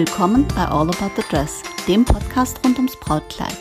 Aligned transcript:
Willkommen 0.00 0.46
bei 0.56 0.64
All 0.64 0.88
About 0.88 1.10
the 1.14 1.22
Dress, 1.28 1.60
dem 1.86 2.06
Podcast 2.06 2.58
rund 2.64 2.78
ums 2.78 2.98
Brautkleid. 3.00 3.58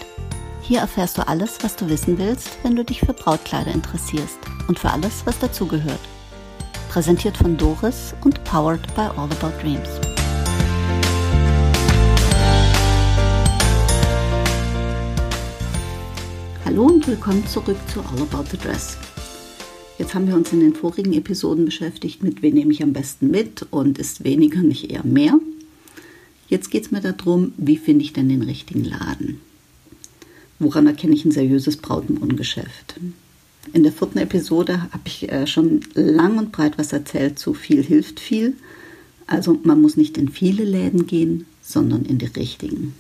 Hier 0.62 0.80
erfährst 0.80 1.18
du 1.18 1.27
alles, 1.27 1.57
was 1.63 1.75
du 1.75 1.89
wissen 1.89 2.18
willst, 2.18 2.59
wenn 2.63 2.77
du 2.77 2.86
dich 2.86 3.02
für 3.02 3.12
Brautkleider 3.12 3.73
interessierst 3.73 4.39
und 4.70 4.80
für 4.80 4.89
alles, 4.89 5.25
was 5.25 5.38
dazugehört. 5.39 5.99
Präsentiert 6.88 7.36
von 7.36 7.57
Doris 7.57 8.16
und 8.23 8.41
powered 8.45 8.81
by 8.95 9.02
All 9.02 9.27
About 9.30 9.52
Dreams. 9.62 9.89
Hallo 16.63 16.85
und 16.85 17.05
willkommen 17.05 17.45
zurück 17.48 17.77
zu 17.94 17.99
All 17.99 18.21
About 18.21 18.49
the 18.49 18.58
Dress. 18.58 18.98
Jetzt 19.98 20.16
haben 20.16 20.26
wir 20.26 20.35
uns 20.35 20.53
in 20.53 20.62
den 20.62 20.73
vorigen 20.73 21.12
Episoden 21.12 21.66
beschäftigt 21.66 22.23
mit, 22.23 22.41
wen 22.41 22.53
nehme 22.53 22.71
ich 22.71 22.81
am 22.81 22.94
besten 22.94 23.30
mit 23.30 23.67
und 23.71 23.98
ist 23.98 24.23
weniger 24.23 24.62
nicht 24.62 24.90
eher 24.90 25.03
mehr. 25.03 25.38
Jetzt 26.49 26.71
geht 26.71 26.85
es 26.85 26.91
mir 26.91 26.99
darum, 26.99 27.53
wie 27.58 27.77
finde 27.77 28.03
ich 28.03 28.12
denn 28.12 28.27
den 28.27 28.41
richtigen 28.41 28.84
Laden? 28.84 29.39
Woran 30.58 30.88
erkenne 30.88 31.13
ich 31.13 31.23
ein 31.23 31.31
seriöses 31.31 31.77
Brautmodengeschäft? 31.77 32.95
In 33.72 33.84
der 33.84 33.91
vierten 33.91 34.17
Episode 34.17 34.81
habe 34.91 35.03
ich 35.05 35.31
äh, 35.31 35.45
schon 35.45 35.81
lang 35.94 36.39
und 36.39 36.52
breit 36.52 36.77
was 36.77 36.91
erzählt 36.91 37.38
zu 37.38 37.53
viel 37.53 37.84
hilft 37.84 38.20
viel. 38.20 38.55
Also 39.27 39.59
man 39.63 39.80
muss 39.80 39.95
nicht 39.95 40.17
in 40.17 40.30
viele 40.30 40.63
Läden 40.63 41.05
gehen, 41.05 41.45
sondern 41.62 42.03
in 42.03 42.17
die 42.17 42.25
richtigen. 42.25 42.95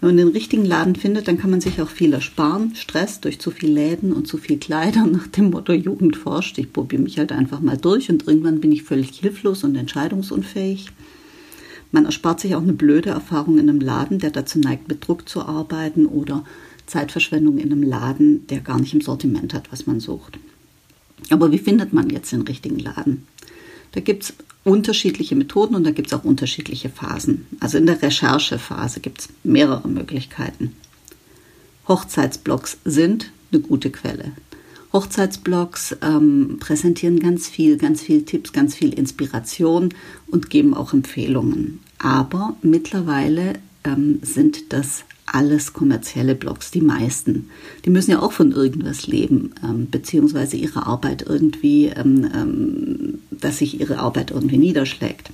Wenn 0.00 0.10
man 0.10 0.16
den 0.18 0.28
richtigen 0.28 0.66
Laden 0.66 0.94
findet, 0.94 1.26
dann 1.26 1.38
kann 1.38 1.50
man 1.50 1.62
sich 1.62 1.80
auch 1.80 1.88
viel 1.88 2.12
ersparen. 2.12 2.74
Stress 2.76 3.20
durch 3.20 3.40
zu 3.40 3.50
viel 3.50 3.72
Läden 3.72 4.12
und 4.12 4.28
zu 4.28 4.36
viel 4.36 4.58
Kleider 4.58 5.06
nach 5.10 5.26
dem 5.26 5.50
Motto 5.50 5.72
Jugend 5.72 6.16
forscht. 6.16 6.58
Ich 6.58 6.70
probiere 6.70 7.02
mich 7.02 7.18
halt 7.18 7.32
einfach 7.32 7.60
mal 7.60 7.78
durch 7.78 8.10
und 8.10 8.28
irgendwann 8.28 8.60
bin 8.60 8.72
ich 8.72 8.82
völlig 8.82 9.18
hilflos 9.18 9.64
und 9.64 9.74
entscheidungsunfähig. 9.74 10.90
Man 11.90 12.04
erspart 12.04 12.40
sich 12.40 12.54
auch 12.54 12.62
eine 12.62 12.72
blöde 12.72 13.10
Erfahrung 13.10 13.58
in 13.58 13.68
einem 13.68 13.80
Laden, 13.80 14.18
der 14.18 14.30
dazu 14.30 14.58
neigt, 14.58 14.88
mit 14.88 15.06
Druck 15.06 15.28
zu 15.28 15.42
arbeiten 15.42 16.06
oder 16.06 16.44
Zeitverschwendung 16.86 17.58
in 17.58 17.72
einem 17.72 17.82
Laden, 17.82 18.46
der 18.46 18.60
gar 18.60 18.78
nicht 18.78 18.94
im 18.94 19.00
Sortiment 19.00 19.54
hat, 19.54 19.72
was 19.72 19.86
man 19.86 20.00
sucht. 20.00 20.38
Aber 21.30 21.50
wie 21.52 21.58
findet 21.58 21.92
man 21.92 22.10
jetzt 22.10 22.32
den 22.32 22.42
richtigen 22.42 22.78
Laden? 22.78 23.26
Da 23.92 24.00
gibt 24.00 24.24
es 24.24 24.34
unterschiedliche 24.64 25.34
Methoden 25.34 25.74
und 25.74 25.84
da 25.84 25.90
gibt 25.90 26.08
es 26.08 26.14
auch 26.14 26.24
unterschiedliche 26.24 26.90
Phasen. 26.90 27.46
Also 27.60 27.78
in 27.78 27.86
der 27.86 28.00
Recherchephase 28.00 29.00
gibt 29.00 29.20
es 29.20 29.28
mehrere 29.44 29.88
Möglichkeiten. 29.88 30.74
Hochzeitsblogs 31.86 32.78
sind 32.84 33.30
eine 33.50 33.62
gute 33.62 33.90
Quelle. 33.90 34.32
Hochzeitsblogs 34.92 35.96
ähm, 36.02 36.56
präsentieren 36.60 37.20
ganz 37.20 37.48
viel, 37.48 37.76
ganz 37.76 38.00
viel 38.00 38.24
Tipps, 38.24 38.52
ganz 38.52 38.74
viel 38.74 38.92
Inspiration 38.92 39.90
und 40.28 40.50
geben 40.50 40.74
auch 40.74 40.92
Empfehlungen. 40.92 41.80
Aber 41.98 42.56
mittlerweile 42.62 43.54
ähm, 43.84 44.20
sind 44.22 44.72
das 44.72 45.04
alles 45.26 45.72
kommerzielle 45.72 46.34
Blogs, 46.34 46.70
die 46.70 46.80
meisten. 46.80 47.50
Die 47.84 47.90
müssen 47.90 48.12
ja 48.12 48.20
auch 48.20 48.32
von 48.32 48.52
irgendwas 48.52 49.06
leben, 49.06 49.52
ähm, 49.62 49.88
beziehungsweise 49.90 50.56
ihre 50.56 50.86
Arbeit 50.86 51.22
irgendwie, 51.28 51.86
ähm, 51.86 52.30
ähm, 52.34 53.18
dass 53.30 53.58
sich 53.58 53.80
ihre 53.80 53.98
Arbeit 53.98 54.30
irgendwie 54.30 54.58
niederschlägt. 54.58 55.30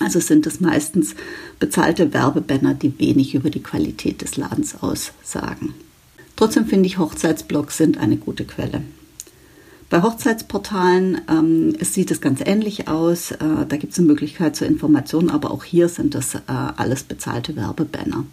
Also 0.00 0.18
sind 0.18 0.46
es 0.46 0.60
meistens 0.60 1.14
bezahlte 1.60 2.12
Werbebanner, 2.12 2.74
die 2.74 2.98
wenig 2.98 3.34
über 3.34 3.50
die 3.50 3.62
Qualität 3.62 4.22
des 4.22 4.36
Ladens 4.36 4.82
aussagen. 4.82 5.74
Trotzdem 6.42 6.66
finde 6.66 6.88
ich, 6.88 6.98
Hochzeitsblogs 6.98 7.76
sind 7.76 7.98
eine 7.98 8.16
gute 8.16 8.44
Quelle. 8.44 8.82
Bei 9.88 10.02
Hochzeitsportalen 10.02 11.20
ähm, 11.30 11.76
sieht 11.80 12.10
es 12.10 12.20
ganz 12.20 12.40
ähnlich 12.44 12.88
aus. 12.88 13.30
Äh, 13.30 13.38
da 13.68 13.76
gibt 13.76 13.92
es 13.92 14.00
eine 14.00 14.08
Möglichkeit 14.08 14.56
zur 14.56 14.66
Information, 14.66 15.30
aber 15.30 15.52
auch 15.52 15.62
hier 15.62 15.88
sind 15.88 16.16
das 16.16 16.34
äh, 16.34 16.40
alles 16.48 17.04
bezahlte 17.04 17.54
Werbebanner 17.54 18.24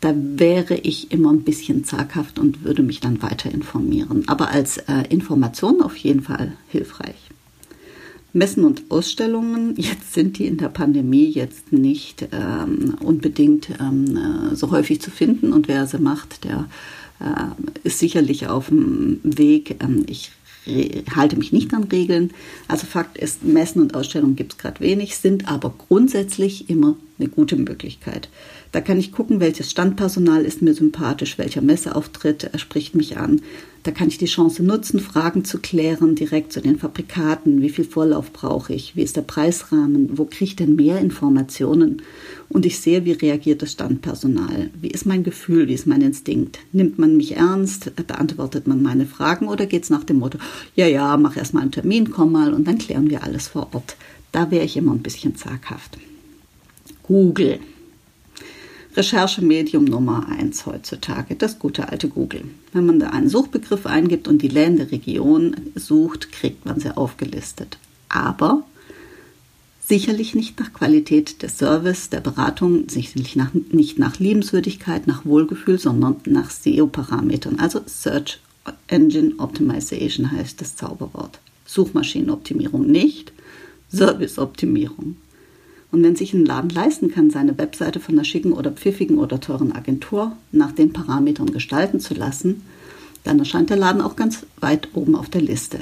da 0.00 0.14
wäre 0.14 0.76
ich 0.76 1.10
immer 1.10 1.32
ein 1.32 1.42
bisschen 1.42 1.84
zaghaft 1.84 2.38
und 2.38 2.64
würde 2.64 2.82
mich 2.82 3.00
dann 3.00 3.22
weiter 3.22 3.50
informieren. 3.50 4.24
Aber 4.28 4.50
als 4.50 4.78
äh, 4.78 5.04
Information 5.08 5.82
auf 5.82 5.96
jeden 5.96 6.22
Fall 6.22 6.52
hilfreich. 6.68 7.16
Messen 8.32 8.64
und 8.64 8.90
Ausstellungen, 8.90 9.74
jetzt 9.76 10.14
sind 10.14 10.38
die 10.38 10.46
in 10.46 10.58
der 10.58 10.68
Pandemie 10.68 11.30
jetzt 11.30 11.72
nicht 11.72 12.28
ähm, 12.32 12.96
unbedingt 13.02 13.70
ähm, 13.80 14.50
äh, 14.52 14.54
so 14.54 14.70
häufig 14.70 15.00
zu 15.00 15.10
finden 15.10 15.52
und 15.52 15.66
wer 15.68 15.86
sie 15.86 15.98
macht, 15.98 16.44
der 16.44 16.66
ist 17.84 17.98
sicherlich 17.98 18.46
auf 18.46 18.68
dem 18.68 19.20
Weg. 19.22 19.76
Ähm, 19.82 20.04
ich 20.08 20.32
halte 21.14 21.36
mich 21.36 21.52
nicht 21.52 21.72
an 21.74 21.84
Regeln. 21.84 22.32
Also 22.68 22.86
Fakt 22.86 23.18
ist, 23.18 23.44
Messen 23.44 23.82
und 23.82 23.94
Ausstellungen 23.94 24.36
gibt 24.36 24.52
es 24.52 24.58
gerade 24.58 24.80
wenig, 24.80 25.16
sind 25.16 25.48
aber 25.48 25.74
grundsätzlich 25.76 26.68
immer 26.68 26.96
eine 27.18 27.28
gute 27.28 27.56
Möglichkeit. 27.56 28.28
Da 28.76 28.82
kann 28.82 28.98
ich 28.98 29.10
gucken, 29.10 29.40
welches 29.40 29.70
Standpersonal 29.70 30.44
ist 30.44 30.60
mir 30.60 30.74
sympathisch, 30.74 31.38
welcher 31.38 31.62
Messeauftritt 31.62 32.50
spricht 32.56 32.94
mich 32.94 33.16
an. 33.16 33.40
Da 33.84 33.90
kann 33.90 34.08
ich 34.08 34.18
die 34.18 34.26
Chance 34.26 34.62
nutzen, 34.62 35.00
Fragen 35.00 35.46
zu 35.46 35.60
klären, 35.60 36.14
direkt 36.14 36.52
zu 36.52 36.60
den 36.60 36.78
Fabrikaten. 36.78 37.62
Wie 37.62 37.70
viel 37.70 37.86
Vorlauf 37.86 38.34
brauche 38.34 38.74
ich? 38.74 38.94
Wie 38.94 39.00
ist 39.00 39.16
der 39.16 39.22
Preisrahmen? 39.22 40.18
Wo 40.18 40.26
kriege 40.26 40.44
ich 40.44 40.56
denn 40.56 40.76
mehr 40.76 41.00
Informationen? 41.00 42.02
Und 42.50 42.66
ich 42.66 42.78
sehe, 42.78 43.06
wie 43.06 43.12
reagiert 43.12 43.62
das 43.62 43.72
Standpersonal? 43.72 44.68
Wie 44.78 44.90
ist 44.90 45.06
mein 45.06 45.24
Gefühl? 45.24 45.68
Wie 45.68 45.72
ist 45.72 45.86
mein 45.86 46.02
Instinkt? 46.02 46.58
Nimmt 46.72 46.98
man 46.98 47.16
mich 47.16 47.34
ernst? 47.34 47.96
Beantwortet 48.06 48.66
man 48.66 48.82
meine 48.82 49.06
Fragen? 49.06 49.48
Oder 49.48 49.64
geht 49.64 49.84
es 49.84 49.90
nach 49.90 50.04
dem 50.04 50.18
Motto, 50.18 50.36
ja, 50.74 50.86
ja, 50.86 51.16
mach 51.16 51.38
erst 51.38 51.54
mal 51.54 51.62
einen 51.62 51.72
Termin, 51.72 52.10
komm 52.10 52.30
mal 52.30 52.52
und 52.52 52.68
dann 52.68 52.76
klären 52.76 53.08
wir 53.08 53.24
alles 53.24 53.48
vor 53.48 53.68
Ort? 53.72 53.96
Da 54.32 54.50
wäre 54.50 54.66
ich 54.66 54.76
immer 54.76 54.92
ein 54.92 55.02
bisschen 55.02 55.34
zaghaft. 55.34 55.96
Google. 57.02 57.58
Recherchemedium 58.96 59.84
Nummer 59.84 60.26
eins 60.28 60.64
heutzutage, 60.64 61.34
das 61.34 61.58
gute 61.58 61.90
alte 61.90 62.08
Google. 62.08 62.44
Wenn 62.72 62.86
man 62.86 62.98
da 62.98 63.10
einen 63.10 63.28
Suchbegriff 63.28 63.86
eingibt 63.86 64.26
und 64.26 64.40
die 64.40 64.48
Läden 64.48 64.76
der 64.76 64.90
Region 64.90 65.54
sucht, 65.74 66.32
kriegt 66.32 66.64
man 66.64 66.80
sie 66.80 66.96
aufgelistet. 66.96 67.78
Aber 68.08 68.62
sicherlich 69.86 70.34
nicht 70.34 70.58
nach 70.58 70.72
Qualität 70.72 71.42
des 71.42 71.58
Service, 71.58 72.08
der 72.08 72.20
Beratung, 72.20 72.88
sicherlich 72.88 73.36
nach, 73.36 73.50
nicht 73.52 73.98
nach 73.98 74.18
Liebenswürdigkeit, 74.18 75.06
nach 75.06 75.26
Wohlgefühl, 75.26 75.78
sondern 75.78 76.16
nach 76.24 76.50
SEO-Parametern. 76.50 77.58
Also 77.58 77.82
Search 77.86 78.40
Engine 78.88 79.34
Optimization 79.38 80.32
heißt 80.32 80.60
das 80.60 80.74
Zauberwort. 80.74 81.38
Suchmaschinenoptimierung 81.66 82.86
nicht, 82.86 83.32
Serviceoptimierung. 83.90 85.16
Und 85.96 86.02
wenn 86.02 86.14
sich 86.14 86.34
ein 86.34 86.44
Laden 86.44 86.68
leisten 86.68 87.10
kann, 87.10 87.30
seine 87.30 87.56
Webseite 87.56 88.00
von 88.00 88.16
einer 88.16 88.24
schicken 88.24 88.52
oder 88.52 88.70
pfiffigen 88.70 89.16
oder 89.16 89.40
teuren 89.40 89.72
Agentur 89.72 90.36
nach 90.52 90.72
den 90.72 90.92
Parametern 90.92 91.52
gestalten 91.52 92.00
zu 92.00 92.12
lassen, 92.12 92.60
dann 93.24 93.38
erscheint 93.38 93.70
der 93.70 93.78
Laden 93.78 94.02
auch 94.02 94.14
ganz 94.14 94.44
weit 94.60 94.88
oben 94.92 95.16
auf 95.16 95.30
der 95.30 95.40
Liste. 95.40 95.78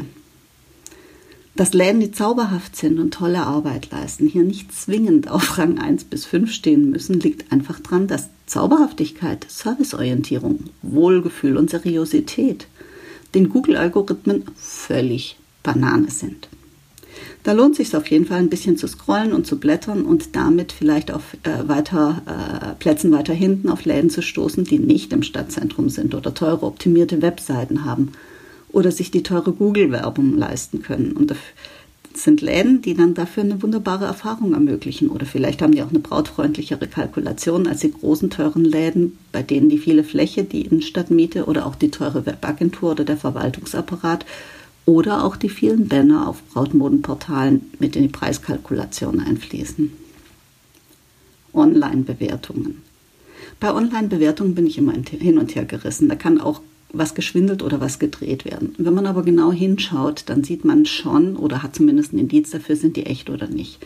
Dass 1.56 1.74
Läden, 1.74 1.98
die 1.98 2.12
zauberhaft 2.12 2.76
sind 2.76 3.00
und 3.00 3.12
tolle 3.12 3.42
Arbeit 3.42 3.90
leisten, 3.90 4.28
hier 4.28 4.44
nicht 4.44 4.72
zwingend 4.72 5.28
auf 5.28 5.58
Rang 5.58 5.80
1 5.80 6.04
bis 6.04 6.26
5 6.26 6.52
stehen 6.52 6.90
müssen, 6.90 7.18
liegt 7.18 7.50
einfach 7.50 7.80
daran, 7.80 8.06
dass 8.06 8.28
Zauberhaftigkeit, 8.46 9.44
Serviceorientierung, 9.48 10.60
Wohlgefühl 10.82 11.56
und 11.56 11.70
Seriosität 11.70 12.68
den 13.34 13.48
Google-Algorithmen 13.48 14.44
völlig 14.54 15.36
Banane 15.64 16.08
sind. 16.12 16.48
Da 17.42 17.52
lohnt 17.52 17.72
es 17.72 17.88
sich 17.88 17.96
auf 17.96 18.10
jeden 18.10 18.26
Fall 18.26 18.38
ein 18.38 18.48
bisschen 18.48 18.76
zu 18.76 18.86
scrollen 18.86 19.32
und 19.32 19.46
zu 19.46 19.58
blättern 19.58 20.04
und 20.04 20.34
damit 20.36 20.72
vielleicht 20.72 21.12
auf 21.12 21.36
äh, 21.42 21.68
weiter, 21.68 22.22
äh, 22.26 22.74
Plätzen 22.78 23.12
weiter 23.12 23.34
hinten 23.34 23.68
auf 23.68 23.84
Läden 23.84 24.10
zu 24.10 24.22
stoßen, 24.22 24.64
die 24.64 24.78
nicht 24.78 25.12
im 25.12 25.22
Stadtzentrum 25.22 25.88
sind 25.88 26.14
oder 26.14 26.34
teure 26.34 26.66
optimierte 26.66 27.22
Webseiten 27.22 27.84
haben 27.84 28.12
oder 28.70 28.90
sich 28.90 29.10
die 29.10 29.22
teure 29.22 29.52
Google-Werbung 29.52 30.36
leisten 30.36 30.82
können. 30.82 31.12
Und 31.12 31.30
das 31.30 31.38
sind 32.16 32.40
Läden, 32.40 32.82
die 32.82 32.94
dann 32.94 33.14
dafür 33.14 33.42
eine 33.42 33.62
wunderbare 33.62 34.04
Erfahrung 34.04 34.54
ermöglichen. 34.54 35.08
Oder 35.08 35.26
vielleicht 35.26 35.62
haben 35.62 35.72
die 35.72 35.82
auch 35.82 35.90
eine 35.90 35.98
brautfreundlichere 35.98 36.86
Kalkulation 36.86 37.66
als 37.66 37.80
die 37.80 37.92
großen 37.92 38.30
teuren 38.30 38.64
Läden, 38.64 39.18
bei 39.32 39.42
denen 39.42 39.68
die 39.68 39.78
viele 39.78 40.04
Fläche, 40.04 40.44
die 40.44 40.62
Innenstadtmiete 40.62 41.46
oder 41.46 41.66
auch 41.66 41.74
die 41.74 41.90
teure 41.90 42.26
Webagentur 42.26 42.92
oder 42.92 43.04
der 43.04 43.16
Verwaltungsapparat 43.16 44.24
oder 44.86 45.24
auch 45.24 45.36
die 45.36 45.48
vielen 45.48 45.88
Banner 45.88 46.28
auf 46.28 46.42
Brautmodenportalen 46.52 47.72
mit 47.78 47.96
in 47.96 48.02
die 48.02 48.08
Preiskalkulation 48.08 49.20
einfließen. 49.20 49.92
Online-Bewertungen. 51.54 52.82
Bei 53.60 53.72
Online-Bewertungen 53.72 54.54
bin 54.54 54.66
ich 54.66 54.78
immer 54.78 54.92
hin 54.92 55.38
und 55.38 55.54
her 55.54 55.64
gerissen. 55.64 56.08
Da 56.08 56.16
kann 56.16 56.40
auch 56.40 56.60
was 56.92 57.14
geschwindelt 57.14 57.62
oder 57.62 57.80
was 57.80 57.98
gedreht 57.98 58.44
werden. 58.44 58.74
Wenn 58.78 58.94
man 58.94 59.06
aber 59.06 59.22
genau 59.22 59.52
hinschaut, 59.52 60.24
dann 60.26 60.44
sieht 60.44 60.64
man 60.64 60.86
schon 60.86 61.36
oder 61.36 61.62
hat 61.62 61.74
zumindest 61.74 62.12
ein 62.12 62.18
Indiz 62.18 62.50
dafür, 62.50 62.76
sind 62.76 62.96
die 62.96 63.06
echt 63.06 63.30
oder 63.30 63.48
nicht. 63.48 63.84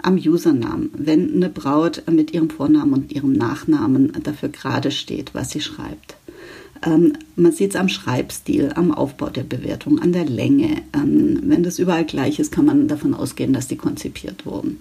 Am 0.00 0.16
Usernamen, 0.16 0.90
wenn 0.96 1.34
eine 1.34 1.48
Braut 1.48 2.02
mit 2.10 2.32
ihrem 2.32 2.50
Vornamen 2.50 2.94
und 2.94 3.12
ihrem 3.12 3.32
Nachnamen 3.32 4.12
dafür 4.22 4.48
gerade 4.48 4.90
steht, 4.90 5.34
was 5.34 5.50
sie 5.50 5.60
schreibt. 5.60 6.17
Ähm, 6.84 7.14
man 7.36 7.52
sieht 7.52 7.70
es 7.70 7.76
am 7.76 7.88
Schreibstil, 7.88 8.72
am 8.74 8.92
Aufbau 8.92 9.30
der 9.30 9.42
Bewertung, 9.42 9.98
an 9.98 10.12
der 10.12 10.24
Länge. 10.24 10.82
Ähm, 10.94 11.40
wenn 11.44 11.62
das 11.62 11.78
überall 11.78 12.04
gleich 12.04 12.38
ist, 12.38 12.52
kann 12.52 12.66
man 12.66 12.88
davon 12.88 13.14
ausgehen, 13.14 13.52
dass 13.52 13.68
die 13.68 13.76
konzipiert 13.76 14.46
wurden. 14.46 14.78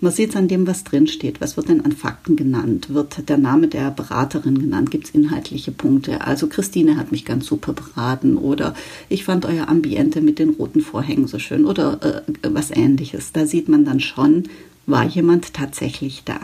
Man 0.00 0.12
sieht 0.12 0.30
es 0.30 0.36
an 0.36 0.46
dem, 0.46 0.66
was 0.68 0.84
drinsteht. 0.84 1.40
Was 1.40 1.56
wird 1.56 1.68
denn 1.68 1.84
an 1.84 1.90
Fakten 1.90 2.36
genannt? 2.36 2.94
Wird 2.94 3.28
der 3.28 3.36
Name 3.36 3.66
der 3.66 3.90
Beraterin 3.90 4.58
genannt? 4.58 4.92
Gibt 4.92 5.06
es 5.06 5.10
inhaltliche 5.10 5.72
Punkte? 5.72 6.20
Also 6.20 6.46
Christine 6.46 6.96
hat 6.96 7.10
mich 7.10 7.24
ganz 7.24 7.46
super 7.46 7.72
beraten 7.72 8.36
oder 8.36 8.74
ich 9.08 9.24
fand 9.24 9.44
euer 9.44 9.68
Ambiente 9.68 10.20
mit 10.20 10.38
den 10.38 10.50
roten 10.50 10.82
Vorhängen 10.82 11.26
so 11.26 11.40
schön 11.40 11.64
oder 11.64 12.24
äh, 12.24 12.48
was 12.48 12.70
ähnliches. 12.70 13.32
Da 13.32 13.44
sieht 13.44 13.68
man 13.68 13.84
dann 13.84 13.98
schon, 13.98 14.44
war 14.86 15.04
jemand 15.04 15.52
tatsächlich 15.52 16.22
da. 16.24 16.38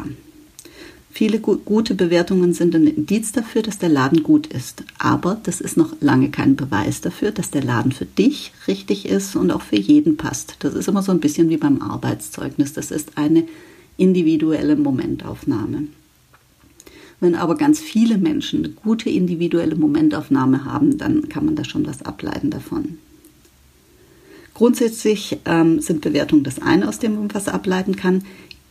Viele 1.16 1.38
gute 1.38 1.94
Bewertungen 1.94 2.54
sind 2.54 2.74
ein 2.74 2.88
Indiz 2.88 3.30
dafür, 3.30 3.62
dass 3.62 3.78
der 3.78 3.88
Laden 3.88 4.24
gut 4.24 4.48
ist. 4.48 4.82
Aber 4.98 5.40
das 5.44 5.60
ist 5.60 5.76
noch 5.76 5.94
lange 6.00 6.32
kein 6.32 6.56
Beweis 6.56 7.02
dafür, 7.02 7.30
dass 7.30 7.52
der 7.52 7.62
Laden 7.62 7.92
für 7.92 8.04
dich 8.04 8.50
richtig 8.66 9.06
ist 9.06 9.36
und 9.36 9.52
auch 9.52 9.62
für 9.62 9.76
jeden 9.76 10.16
passt. 10.16 10.56
Das 10.58 10.74
ist 10.74 10.88
immer 10.88 11.04
so 11.04 11.12
ein 11.12 11.20
bisschen 11.20 11.50
wie 11.50 11.56
beim 11.56 11.80
Arbeitszeugnis. 11.80 12.72
Das 12.72 12.90
ist 12.90 13.16
eine 13.16 13.44
individuelle 13.96 14.74
Momentaufnahme. 14.74 15.86
Wenn 17.20 17.36
aber 17.36 17.54
ganz 17.54 17.78
viele 17.78 18.18
Menschen 18.18 18.64
eine 18.64 18.74
gute 18.74 19.08
individuelle 19.08 19.76
Momentaufnahme 19.76 20.64
haben, 20.64 20.98
dann 20.98 21.28
kann 21.28 21.44
man 21.44 21.54
da 21.54 21.62
schon 21.62 21.86
was 21.86 22.02
ableiten 22.02 22.50
davon. 22.50 22.98
Grundsätzlich 24.52 25.38
ähm, 25.44 25.80
sind 25.80 26.00
Bewertungen 26.00 26.42
das 26.42 26.60
eine, 26.60 26.88
aus 26.88 26.98
dem 26.98 27.14
man 27.14 27.32
was 27.32 27.46
ableiten 27.46 27.94
kann. 27.94 28.24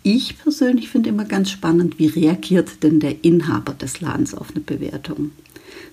Ich 0.06 0.38
persönlich 0.38 0.90
finde 0.90 1.10
immer 1.10 1.24
ganz 1.24 1.50
spannend, 1.50 1.98
wie 1.98 2.08
reagiert 2.08 2.84
denn 2.84 3.00
der 3.00 3.24
Inhaber 3.24 3.74
des 3.74 4.02
Ladens 4.02 4.36
auf 4.36 4.50
eine 4.52 4.60
Bewertung? 4.60 5.32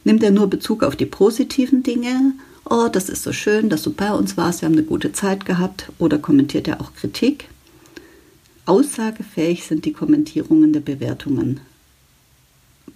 Nimmt 0.02 0.24
er 0.24 0.32
nur 0.32 0.48
Bezug 0.48 0.82
auf 0.82 0.96
die 0.96 1.06
positiven 1.06 1.84
Dinge? 1.84 2.32
Oh, 2.68 2.88
das 2.90 3.08
ist 3.08 3.22
so 3.22 3.32
schön, 3.32 3.68
dass 3.68 3.84
du 3.84 3.92
bei 3.92 4.12
uns 4.12 4.36
warst, 4.36 4.62
wir 4.62 4.66
haben 4.66 4.74
eine 4.74 4.82
gute 4.82 5.12
Zeit 5.12 5.44
gehabt. 5.46 5.92
Oder 6.00 6.18
kommentiert 6.18 6.66
er 6.66 6.80
auch 6.80 6.92
Kritik? 6.94 7.44
Aussagefähig 8.66 9.64
sind 9.64 9.84
die 9.84 9.92
Kommentierungen 9.92 10.72
der 10.72 10.80
Bewertungen. 10.80 11.60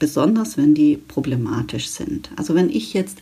Besonders 0.01 0.57
wenn 0.57 0.75
die 0.75 0.97
problematisch 0.97 1.91
sind. 1.91 2.31
Also 2.35 2.57
wenn 2.57 2.71
ich 2.71 2.93
jetzt 2.93 3.19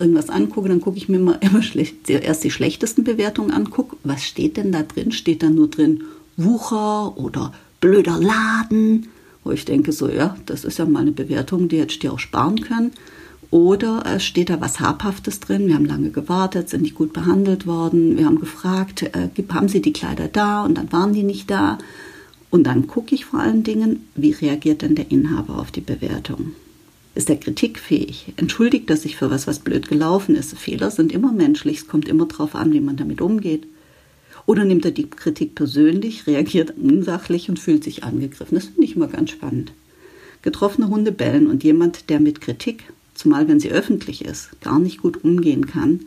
irgendwas 0.00 0.30
angucke, 0.30 0.68
dann 0.68 0.80
gucke 0.80 0.98
ich 0.98 1.08
mir 1.08 1.18
immer, 1.18 1.40
immer 1.42 1.62
schlecht, 1.62 2.10
erst 2.10 2.42
die 2.42 2.50
schlechtesten 2.50 3.04
Bewertungen 3.04 3.52
an, 3.52 3.70
gucke, 3.70 3.96
was 4.02 4.24
steht 4.24 4.56
denn 4.56 4.72
da 4.72 4.82
drin? 4.82 5.12
Steht 5.12 5.44
da 5.44 5.48
nur 5.48 5.68
drin, 5.68 6.02
Wucher 6.36 7.16
oder 7.16 7.52
blöder 7.80 8.18
Laden, 8.18 9.08
wo 9.44 9.52
ich 9.52 9.64
denke, 9.64 9.92
so 9.92 10.08
ja, 10.08 10.36
das 10.46 10.64
ist 10.64 10.78
ja 10.78 10.86
mal 10.86 11.00
eine 11.00 11.12
Bewertung, 11.12 11.68
die 11.68 11.78
hätte 11.78 11.92
ich 11.92 11.98
dir 12.00 12.12
auch 12.12 12.18
sparen 12.18 12.60
können. 12.60 12.92
Oder 13.50 14.02
es 14.06 14.24
steht 14.24 14.50
da 14.50 14.60
was 14.60 14.80
Habhaftes 14.80 15.38
drin, 15.40 15.68
wir 15.68 15.76
haben 15.76 15.84
lange 15.84 16.10
gewartet, 16.10 16.68
sind 16.68 16.82
nicht 16.82 16.96
gut 16.96 17.12
behandelt 17.12 17.66
worden, 17.66 18.18
wir 18.18 18.26
haben 18.26 18.40
gefragt, 18.40 19.02
äh, 19.02 19.28
haben 19.50 19.68
Sie 19.68 19.80
die 19.80 19.92
Kleider 19.92 20.28
da 20.28 20.64
und 20.64 20.76
dann 20.76 20.90
waren 20.92 21.12
die 21.12 21.22
nicht 21.22 21.50
da. 21.50 21.78
Und 22.50 22.64
dann 22.64 22.86
gucke 22.86 23.14
ich 23.14 23.24
vor 23.24 23.40
allen 23.40 23.62
Dingen, 23.62 24.08
wie 24.14 24.32
reagiert 24.32 24.82
denn 24.82 24.94
der 24.94 25.10
Inhaber 25.10 25.58
auf 25.58 25.70
die 25.70 25.80
Bewertung? 25.80 26.52
Ist 27.14 27.30
er 27.30 27.36
kritikfähig? 27.36 28.34
Entschuldigt 28.36 28.90
er 28.90 28.96
sich 28.96 29.16
für 29.16 29.30
was, 29.30 29.46
was 29.46 29.60
blöd 29.60 29.88
gelaufen 29.88 30.34
ist? 30.34 30.56
Fehler 30.58 30.90
sind 30.90 31.12
immer 31.12 31.32
menschlich, 31.32 31.78
es 31.78 31.88
kommt 31.88 32.08
immer 32.08 32.26
darauf 32.26 32.54
an, 32.54 32.72
wie 32.72 32.80
man 32.80 32.96
damit 32.96 33.20
umgeht. 33.20 33.66
Oder 34.46 34.64
nimmt 34.64 34.84
er 34.84 34.92
die 34.92 35.10
Kritik 35.10 35.56
persönlich, 35.56 36.26
reagiert 36.26 36.74
unsachlich 36.80 37.48
und 37.48 37.58
fühlt 37.58 37.82
sich 37.82 38.04
angegriffen? 38.04 38.54
Das 38.54 38.66
finde 38.66 38.84
ich 38.84 38.94
immer 38.96 39.08
ganz 39.08 39.30
spannend. 39.30 39.72
Getroffene 40.42 40.88
Hunde 40.88 41.10
bellen 41.10 41.48
und 41.48 41.64
jemand, 41.64 42.08
der 42.08 42.20
mit 42.20 42.40
Kritik, 42.40 42.84
zumal 43.14 43.48
wenn 43.48 43.58
sie 43.58 43.72
öffentlich 43.72 44.24
ist, 44.24 44.50
gar 44.60 44.78
nicht 44.78 45.02
gut 45.02 45.24
umgehen 45.24 45.66
kann, 45.66 46.00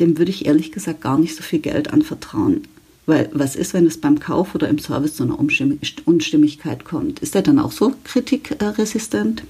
dem 0.00 0.18
würde 0.18 0.30
ich 0.30 0.46
ehrlich 0.46 0.72
gesagt 0.72 1.00
gar 1.00 1.18
nicht 1.18 1.36
so 1.36 1.42
viel 1.42 1.60
Geld 1.60 1.92
anvertrauen. 1.92 2.62
Weil 3.06 3.30
was 3.32 3.56
ist, 3.56 3.74
wenn 3.74 3.86
es 3.86 3.98
beim 3.98 4.18
Kauf 4.18 4.54
oder 4.54 4.68
im 4.68 4.78
Service 4.78 5.14
zu 5.14 5.22
einer 5.22 5.38
Unstimmigkeit 5.38 6.84
kommt? 6.84 7.20
Ist 7.20 7.34
er 7.36 7.42
dann 7.42 7.58
auch 7.58 7.72
so 7.72 7.94
kritikresistent? 8.04 9.44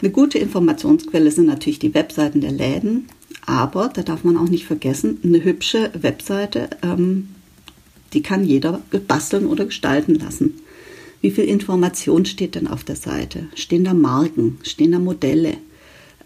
Eine 0.00 0.10
gute 0.10 0.38
Informationsquelle 0.38 1.30
sind 1.30 1.46
natürlich 1.46 1.78
die 1.78 1.94
Webseiten 1.94 2.40
der 2.40 2.52
Läden, 2.52 3.08
aber 3.50 3.90
da 3.92 4.02
darf 4.02 4.22
man 4.22 4.36
auch 4.36 4.48
nicht 4.48 4.64
vergessen, 4.64 5.18
eine 5.24 5.42
hübsche 5.42 5.90
Webseite, 6.00 6.70
ähm, 6.82 7.30
die 8.12 8.22
kann 8.22 8.44
jeder 8.44 8.80
basteln 9.08 9.46
oder 9.46 9.64
gestalten 9.64 10.14
lassen. 10.14 10.54
Wie 11.20 11.32
viel 11.32 11.44
Information 11.44 12.24
steht 12.26 12.54
denn 12.54 12.68
auf 12.68 12.84
der 12.84 12.94
Seite? 12.94 13.48
Stehen 13.56 13.82
da 13.82 13.92
Marken? 13.92 14.58
Stehen 14.62 14.92
da 14.92 15.00
Modelle? 15.00 15.54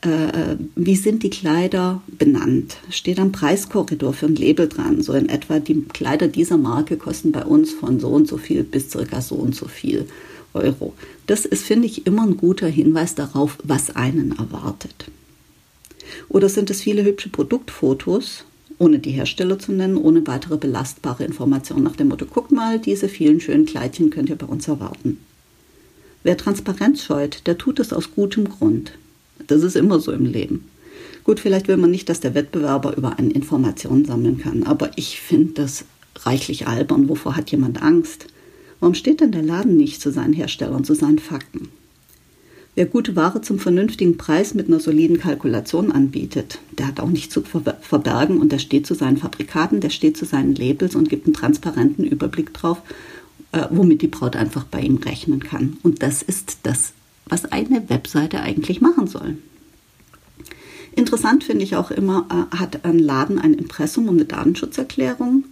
Äh, 0.03 0.57
wie 0.77 0.97
sind 0.97 1.23
die 1.23 1.31
Kleider 1.31 2.03
benannt? 2.07 2.77
Steht 2.91 3.19
ein 3.19 3.33
Preiskorridor 3.33 4.13
für 4.13 4.27
ein 4.27 4.37
Label 4.37 4.69
dran? 4.69 5.01
So 5.01 5.15
in 5.15 5.31
etwa, 5.31 5.61
die 5.61 5.81
Kleider 5.83 6.29
dieser 6.29 6.59
Marke 6.59 6.99
kosten 6.99 7.33
bei 7.33 7.45
uns 7.45 7.73
von 7.73 8.01
so 8.01 8.09
und 8.09 8.29
so 8.29 8.37
viel 8.37 8.65
bis 8.65 8.91
circa 8.91 9.23
so 9.23 9.37
und 9.37 9.55
so 9.55 9.67
viel 9.67 10.07
Euro. 10.53 10.93
Das 11.27 11.47
ist, 11.47 11.65
finde 11.65 11.87
ich, 11.87 12.07
immer 12.07 12.25
ein 12.25 12.37
guter 12.37 12.69
Hinweis 12.69 13.15
darauf, 13.15 13.57
was 13.65 13.97
einen 13.97 14.33
erwartet. 14.33 15.07
Oder 16.29 16.49
sind 16.49 16.71
es 16.71 16.81
viele 16.81 17.05
hübsche 17.05 17.29
Produktfotos, 17.29 18.45
ohne 18.79 18.99
die 18.99 19.13
Hersteller 19.13 19.59
zu 19.59 19.73
nennen, 19.73 19.97
ohne 19.97 20.27
weitere 20.27 20.57
belastbare 20.57 21.25
Informationen 21.25 21.85
nach 21.85 21.97
dem 21.97 22.09
Motto, 22.09 22.27
guck 22.27 22.51
mal, 22.51 22.79
diese 22.79 23.09
vielen 23.09 23.41
schönen 23.41 23.67
Kleidchen 23.67 24.11
könnt 24.11 24.29
ihr 24.29 24.37
bei 24.37 24.47
uns 24.47 24.69
erwarten. 24.69 25.19
Wer 26.23 26.37
Transparenz 26.37 27.03
scheut, 27.03 27.47
der 27.47 27.59
tut 27.59 27.79
es 27.79 27.93
aus 27.93 28.15
gutem 28.15 28.49
Grund. 28.49 28.93
Das 29.47 29.63
ist 29.63 29.77
immer 29.77 30.01
so 30.01 30.11
im 30.13 30.25
Leben. 30.25 30.69
Gut, 31.23 31.41
vielleicht 31.41 31.69
will 31.69 31.77
man 31.77 31.91
nicht, 31.91 32.09
dass 32.09 32.21
der 32.21 32.35
Wettbewerber 32.35 32.97
über 32.97 33.19
eine 33.19 33.31
Information 33.31 34.05
sammeln 34.05 34.39
kann, 34.39 34.63
aber 34.65 34.91
ich 34.97 35.21
finde 35.21 35.53
das 35.55 35.85
reichlich 36.21 36.67
albern. 36.67 37.09
Wovor 37.09 37.37
hat 37.37 37.51
jemand 37.51 37.83
Angst? 37.83 38.27
Warum 38.81 38.95
steht 38.95 39.21
denn 39.21 39.33
der 39.33 39.43
Laden 39.43 39.77
nicht 39.77 40.01
zu 40.01 40.11
seinen 40.11 40.35
Herstellern, 40.35 40.85
zu 40.85 40.95
seinen 40.95 41.19
Fakten? 41.19 41.69
Wer 42.77 42.87
gute 42.87 43.15
Ware 43.15 43.41
zum 43.41 43.61
vernünftigen 43.61 44.17
Preis 44.17 44.53
mit 44.55 44.67
einer 44.67 44.81
soliden 44.81 45.21
Kalkulation 45.21 45.93
anbietet, 45.93 46.59
der 46.73 46.89
hat 46.89 46.99
auch 46.99 47.09
nichts 47.09 47.33
zu 47.33 47.43
verbergen 47.43 48.39
und 48.41 48.51
der 48.51 48.59
steht 48.59 48.85
zu 48.85 48.95
seinen 48.95 49.17
Fabrikaten, 49.17 49.81
der 49.81 49.91
steht 49.91 50.17
zu 50.17 50.25
seinen 50.25 50.57
Labels 50.57 50.97
und 50.97 51.09
gibt 51.09 51.27
einen 51.27 51.35
transparenten 51.35 52.05
Überblick 52.05 52.53
drauf, 52.53 52.83
äh, 53.53 53.67
womit 53.71 54.03
die 54.03 54.09
Braut 54.09 54.35
einfach 54.35 54.65
bei 54.65 54.81
ihm 54.81 54.97
rechnen 54.97 55.39
kann. 55.39 55.77
Und 55.85 56.03
das 56.03 56.23
ist 56.23 56.59
das, 56.65 56.95
was 57.27 57.45
eine 57.53 57.89
Webseite 57.89 58.41
eigentlich 58.41 58.81
machen 58.81 59.07
soll. 59.07 59.39
Interessant 60.97 61.45
finde 61.45 61.63
ich 61.63 61.77
auch 61.77 61.93
immer, 61.93 62.27
äh, 62.53 62.57
hat 62.57 62.85
ein 62.85 62.99
Laden 62.99 63.39
ein 63.39 63.55
Impressum 63.55 64.09
und 64.09 64.17
eine 64.17 64.25
Datenschutzerklärung. 64.25 65.45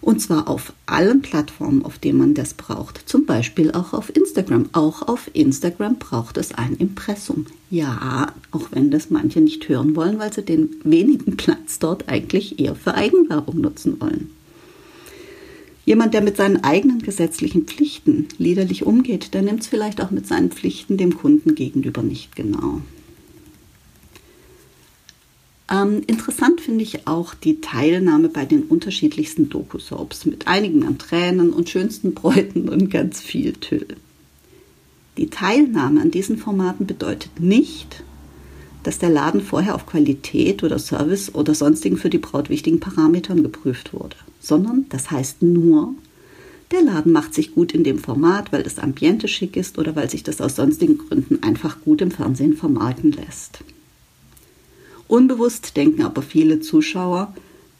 Und 0.00 0.20
zwar 0.20 0.48
auf 0.48 0.72
allen 0.86 1.22
Plattformen, 1.22 1.84
auf 1.84 1.98
denen 1.98 2.18
man 2.18 2.34
das 2.34 2.54
braucht. 2.54 3.08
Zum 3.08 3.26
Beispiel 3.26 3.72
auch 3.72 3.92
auf 3.92 4.14
Instagram. 4.14 4.68
Auch 4.72 5.02
auf 5.02 5.30
Instagram 5.32 5.96
braucht 5.96 6.36
es 6.36 6.52
ein 6.54 6.74
Impressum. 6.76 7.46
Ja, 7.70 8.32
auch 8.52 8.68
wenn 8.70 8.90
das 8.90 9.10
manche 9.10 9.40
nicht 9.40 9.68
hören 9.68 9.96
wollen, 9.96 10.18
weil 10.18 10.32
sie 10.32 10.42
den 10.42 10.70
wenigen 10.84 11.36
Platz 11.36 11.78
dort 11.78 12.08
eigentlich 12.08 12.60
eher 12.60 12.76
für 12.76 12.94
Eigenwerbung 12.94 13.60
nutzen 13.60 14.00
wollen. 14.00 14.30
Jemand, 15.84 16.14
der 16.14 16.20
mit 16.20 16.36
seinen 16.36 16.64
eigenen 16.64 17.00
gesetzlichen 17.00 17.64
Pflichten 17.64 18.26
liederlich 18.38 18.84
umgeht, 18.84 19.34
der 19.34 19.42
nimmt 19.42 19.60
es 19.60 19.68
vielleicht 19.68 20.00
auch 20.00 20.10
mit 20.10 20.26
seinen 20.26 20.50
Pflichten 20.50 20.96
dem 20.96 21.16
Kunden 21.16 21.54
gegenüber 21.54 22.02
nicht 22.02 22.34
genau. 22.34 22.80
Ähm, 25.68 26.02
interessant 26.06 26.60
finde 26.60 26.84
ich 26.84 27.08
auch 27.08 27.34
die 27.34 27.60
Teilnahme 27.60 28.28
bei 28.28 28.44
den 28.44 28.62
unterschiedlichsten 28.64 29.48
Doku-Soaps 29.48 30.26
mit 30.26 30.46
einigen 30.46 30.84
an 30.84 30.98
Tränen 30.98 31.52
und 31.52 31.68
schönsten 31.68 32.14
Bräuten 32.14 32.68
und 32.68 32.88
ganz 32.88 33.20
viel 33.20 33.54
Tüll. 33.54 33.88
Die 35.16 35.28
Teilnahme 35.28 36.02
an 36.02 36.10
diesen 36.10 36.38
Formaten 36.38 36.86
bedeutet 36.86 37.40
nicht, 37.40 38.04
dass 38.84 38.98
der 38.98 39.10
Laden 39.10 39.40
vorher 39.40 39.74
auf 39.74 39.86
Qualität 39.86 40.62
oder 40.62 40.78
Service 40.78 41.34
oder 41.34 41.54
sonstigen 41.54 41.96
für 41.96 42.10
die 42.10 42.18
Braut 42.18 42.48
wichtigen 42.48 42.78
Parametern 42.78 43.42
geprüft 43.42 43.92
wurde, 43.92 44.16
sondern 44.38 44.86
das 44.90 45.10
heißt 45.10 45.42
nur, 45.42 45.94
der 46.70 46.82
Laden 46.82 47.10
macht 47.10 47.34
sich 47.34 47.54
gut 47.54 47.72
in 47.72 47.82
dem 47.82 47.98
Format, 47.98 48.52
weil 48.52 48.62
das 48.62 48.78
Ambiente 48.78 49.26
schick 49.26 49.56
ist 49.56 49.78
oder 49.78 49.96
weil 49.96 50.10
sich 50.10 50.22
das 50.22 50.40
aus 50.40 50.56
sonstigen 50.56 50.98
Gründen 50.98 51.42
einfach 51.42 51.80
gut 51.80 52.00
im 52.00 52.12
Fernsehen 52.12 52.56
vermarkten 52.56 53.10
lässt. 53.10 53.64
Unbewusst 55.08 55.76
denken 55.76 56.02
aber 56.02 56.22
viele 56.22 56.60
Zuschauer, 56.60 57.34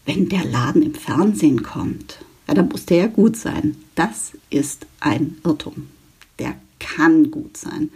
wenn 0.04 0.28
der 0.28 0.44
Laden 0.44 0.82
im 0.82 0.94
Fernsehen 0.94 1.62
kommt, 1.62 2.18
ja, 2.46 2.54
dann 2.54 2.68
muss 2.68 2.86
der 2.86 2.96
ja 2.98 3.06
gut 3.08 3.36
sein. 3.36 3.76
Das 3.96 4.32
ist 4.50 4.86
ein 5.00 5.38
Irrtum. 5.44 5.88
Der 6.38 6.54
kann 6.78 7.30
gut 7.30 7.56
sein. 7.56 7.90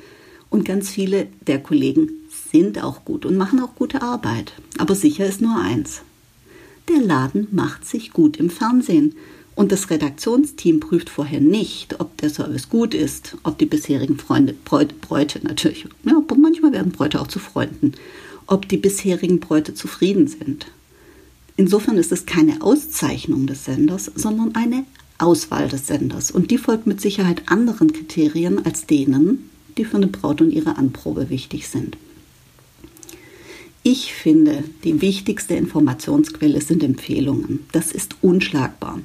Und 0.48 0.64
ganz 0.64 0.90
viele 0.90 1.28
der 1.46 1.62
Kollegen 1.62 2.10
sind 2.50 2.82
auch 2.82 3.04
gut 3.04 3.24
und 3.24 3.36
machen 3.36 3.60
auch 3.60 3.76
gute 3.76 4.02
Arbeit. 4.02 4.52
Aber 4.78 4.96
sicher 4.96 5.26
ist 5.26 5.40
nur 5.40 5.56
eins. 5.56 6.02
Der 6.88 7.00
Laden 7.00 7.46
macht 7.52 7.86
sich 7.86 8.12
gut 8.12 8.36
im 8.38 8.50
Fernsehen. 8.50 9.14
Und 9.54 9.70
das 9.70 9.90
Redaktionsteam 9.90 10.80
prüft 10.80 11.10
vorher 11.10 11.40
nicht, 11.40 12.00
ob 12.00 12.16
der 12.16 12.30
Service 12.30 12.68
gut 12.68 12.94
ist, 12.94 13.36
ob 13.42 13.58
die 13.58 13.66
bisherigen 13.66 14.18
Freunde, 14.18 14.54
Bräute, 14.64 15.40
natürlich, 15.42 15.86
ja, 16.04 16.22
manchmal 16.36 16.72
werden 16.72 16.92
Bräute 16.92 17.20
auch 17.20 17.26
zu 17.26 17.38
Freunden, 17.38 17.92
ob 18.50 18.68
die 18.68 18.76
bisherigen 18.76 19.40
Bräute 19.40 19.74
zufrieden 19.74 20.26
sind. 20.26 20.66
Insofern 21.56 21.96
ist 21.96 22.12
es 22.12 22.26
keine 22.26 22.62
Auszeichnung 22.62 23.46
des 23.46 23.64
Senders, 23.64 24.10
sondern 24.14 24.54
eine 24.54 24.84
Auswahl 25.18 25.68
des 25.68 25.86
Senders 25.86 26.30
und 26.30 26.50
die 26.50 26.58
folgt 26.58 26.86
mit 26.86 27.00
Sicherheit 27.00 27.42
anderen 27.46 27.92
Kriterien 27.92 28.64
als 28.64 28.86
denen, 28.86 29.50
die 29.78 29.84
für 29.84 29.98
eine 29.98 30.08
Braut 30.08 30.40
und 30.40 30.50
ihre 30.50 30.76
Anprobe 30.76 31.30
wichtig 31.30 31.68
sind. 31.68 31.96
Ich 33.82 34.12
finde, 34.12 34.64
die 34.84 35.00
wichtigste 35.00 35.54
Informationsquelle 35.54 36.60
sind 36.60 36.82
Empfehlungen. 36.82 37.60
Das 37.72 37.92
ist 37.92 38.16
unschlagbar. 38.20 39.00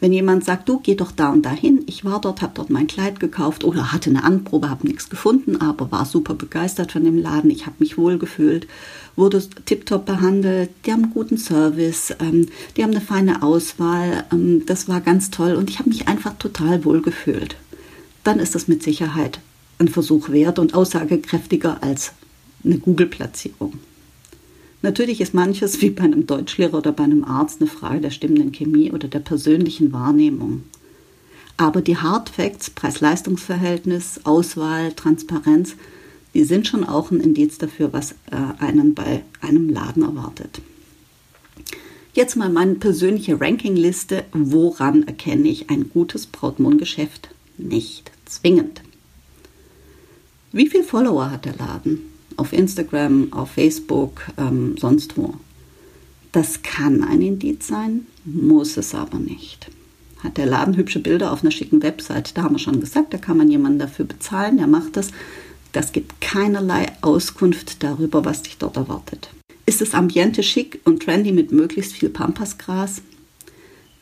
Wenn 0.00 0.12
jemand 0.12 0.44
sagt, 0.44 0.68
du 0.68 0.78
geh 0.78 0.94
doch 0.94 1.10
da 1.10 1.30
und 1.30 1.42
dahin, 1.42 1.82
ich 1.86 2.04
war 2.04 2.20
dort, 2.20 2.40
habe 2.40 2.52
dort 2.54 2.70
mein 2.70 2.86
Kleid 2.86 3.18
gekauft 3.18 3.64
oder 3.64 3.92
hatte 3.92 4.10
eine 4.10 4.22
Anprobe, 4.22 4.70
habe 4.70 4.86
nichts 4.86 5.10
gefunden, 5.10 5.60
aber 5.60 5.90
war 5.90 6.04
super 6.04 6.34
begeistert 6.34 6.92
von 6.92 7.02
dem 7.02 7.18
Laden, 7.18 7.50
ich 7.50 7.66
habe 7.66 7.76
mich 7.80 7.98
wohl 7.98 8.16
gefühlt, 8.16 8.68
wurde 9.16 9.42
tiptop 9.64 10.06
behandelt, 10.06 10.70
die 10.86 10.92
haben 10.92 11.04
einen 11.04 11.12
guten 11.12 11.36
Service, 11.36 12.14
ähm, 12.20 12.46
die 12.76 12.84
haben 12.84 12.92
eine 12.92 13.00
feine 13.00 13.42
Auswahl, 13.42 14.24
ähm, 14.32 14.64
das 14.66 14.88
war 14.88 15.00
ganz 15.00 15.30
toll 15.30 15.54
und 15.54 15.68
ich 15.68 15.80
habe 15.80 15.88
mich 15.88 16.06
einfach 16.06 16.38
total 16.38 16.84
wohl 16.84 17.02
gefühlt. 17.02 17.56
Dann 18.22 18.38
ist 18.38 18.54
das 18.54 18.68
mit 18.68 18.84
Sicherheit 18.84 19.40
ein 19.80 19.88
Versuch 19.88 20.28
wert 20.28 20.60
und 20.60 20.74
aussagekräftiger 20.74 21.82
als 21.82 22.12
eine 22.64 22.78
Google-Platzierung. 22.78 23.72
Natürlich 24.80 25.20
ist 25.20 25.34
manches 25.34 25.80
wie 25.82 25.90
bei 25.90 26.04
einem 26.04 26.26
Deutschlehrer 26.26 26.78
oder 26.78 26.92
bei 26.92 27.04
einem 27.04 27.24
Arzt 27.24 27.60
eine 27.60 27.68
Frage 27.68 28.00
der 28.00 28.10
stimmenden 28.10 28.52
Chemie 28.52 28.92
oder 28.92 29.08
der 29.08 29.18
persönlichen 29.18 29.92
Wahrnehmung. 29.92 30.62
Aber 31.56 31.82
die 31.82 31.96
Hard 31.96 32.28
Facts, 32.28 32.70
Preis-Leistungs-Verhältnis, 32.70 34.20
Auswahl, 34.22 34.92
Transparenz, 34.92 35.74
die 36.34 36.44
sind 36.44 36.68
schon 36.68 36.84
auch 36.84 37.10
ein 37.10 37.20
Indiz 37.20 37.58
dafür, 37.58 37.92
was 37.92 38.12
äh, 38.30 38.36
einen 38.58 38.94
bei 38.94 39.24
einem 39.40 39.68
Laden 39.68 40.04
erwartet. 40.04 40.60
Jetzt 42.12 42.36
mal 42.36 42.48
meine 42.48 42.76
persönliche 42.76 43.40
Rankingliste. 43.40 44.24
Woran 44.32 45.06
erkenne 45.08 45.48
ich 45.48 45.70
ein 45.70 45.90
gutes 45.90 46.26
Brautmohngeschäft? 46.26 47.28
Nicht 47.56 48.12
zwingend. 48.24 48.82
Wie 50.52 50.68
viele 50.68 50.84
Follower 50.84 51.30
hat 51.30 51.44
der 51.44 51.56
Laden? 51.56 52.00
Auf 52.38 52.52
Instagram, 52.52 53.32
auf 53.32 53.50
Facebook, 53.50 54.22
ähm, 54.38 54.76
sonst 54.78 55.16
wo. 55.16 55.34
Das 56.32 56.62
kann 56.62 57.02
ein 57.04 57.20
Indiz 57.20 57.66
sein, 57.66 58.06
muss 58.24 58.76
es 58.76 58.94
aber 58.94 59.18
nicht. 59.18 59.70
Hat 60.22 60.36
der 60.36 60.46
Laden 60.46 60.76
hübsche 60.76 61.00
Bilder 61.00 61.32
auf 61.32 61.42
einer 61.42 61.50
schicken 61.50 61.82
Website, 61.82 62.36
da 62.36 62.42
haben 62.42 62.54
wir 62.54 62.60
schon 62.60 62.80
gesagt, 62.80 63.12
da 63.12 63.18
kann 63.18 63.36
man 63.36 63.50
jemanden 63.50 63.78
dafür 63.78 64.04
bezahlen, 64.04 64.56
der 64.56 64.66
macht 64.66 64.96
das. 64.96 65.10
Das 65.72 65.92
gibt 65.92 66.20
keinerlei 66.20 66.86
Auskunft 67.02 67.82
darüber, 67.82 68.24
was 68.24 68.42
dich 68.42 68.56
dort 68.58 68.76
erwartet. 68.76 69.30
Ist 69.66 69.80
das 69.80 69.94
Ambiente 69.94 70.42
schick 70.42 70.80
und 70.84 71.02
trendy 71.02 71.32
mit 71.32 71.52
möglichst 71.52 71.92
viel 71.92 72.08
Pampasgras? 72.08 73.02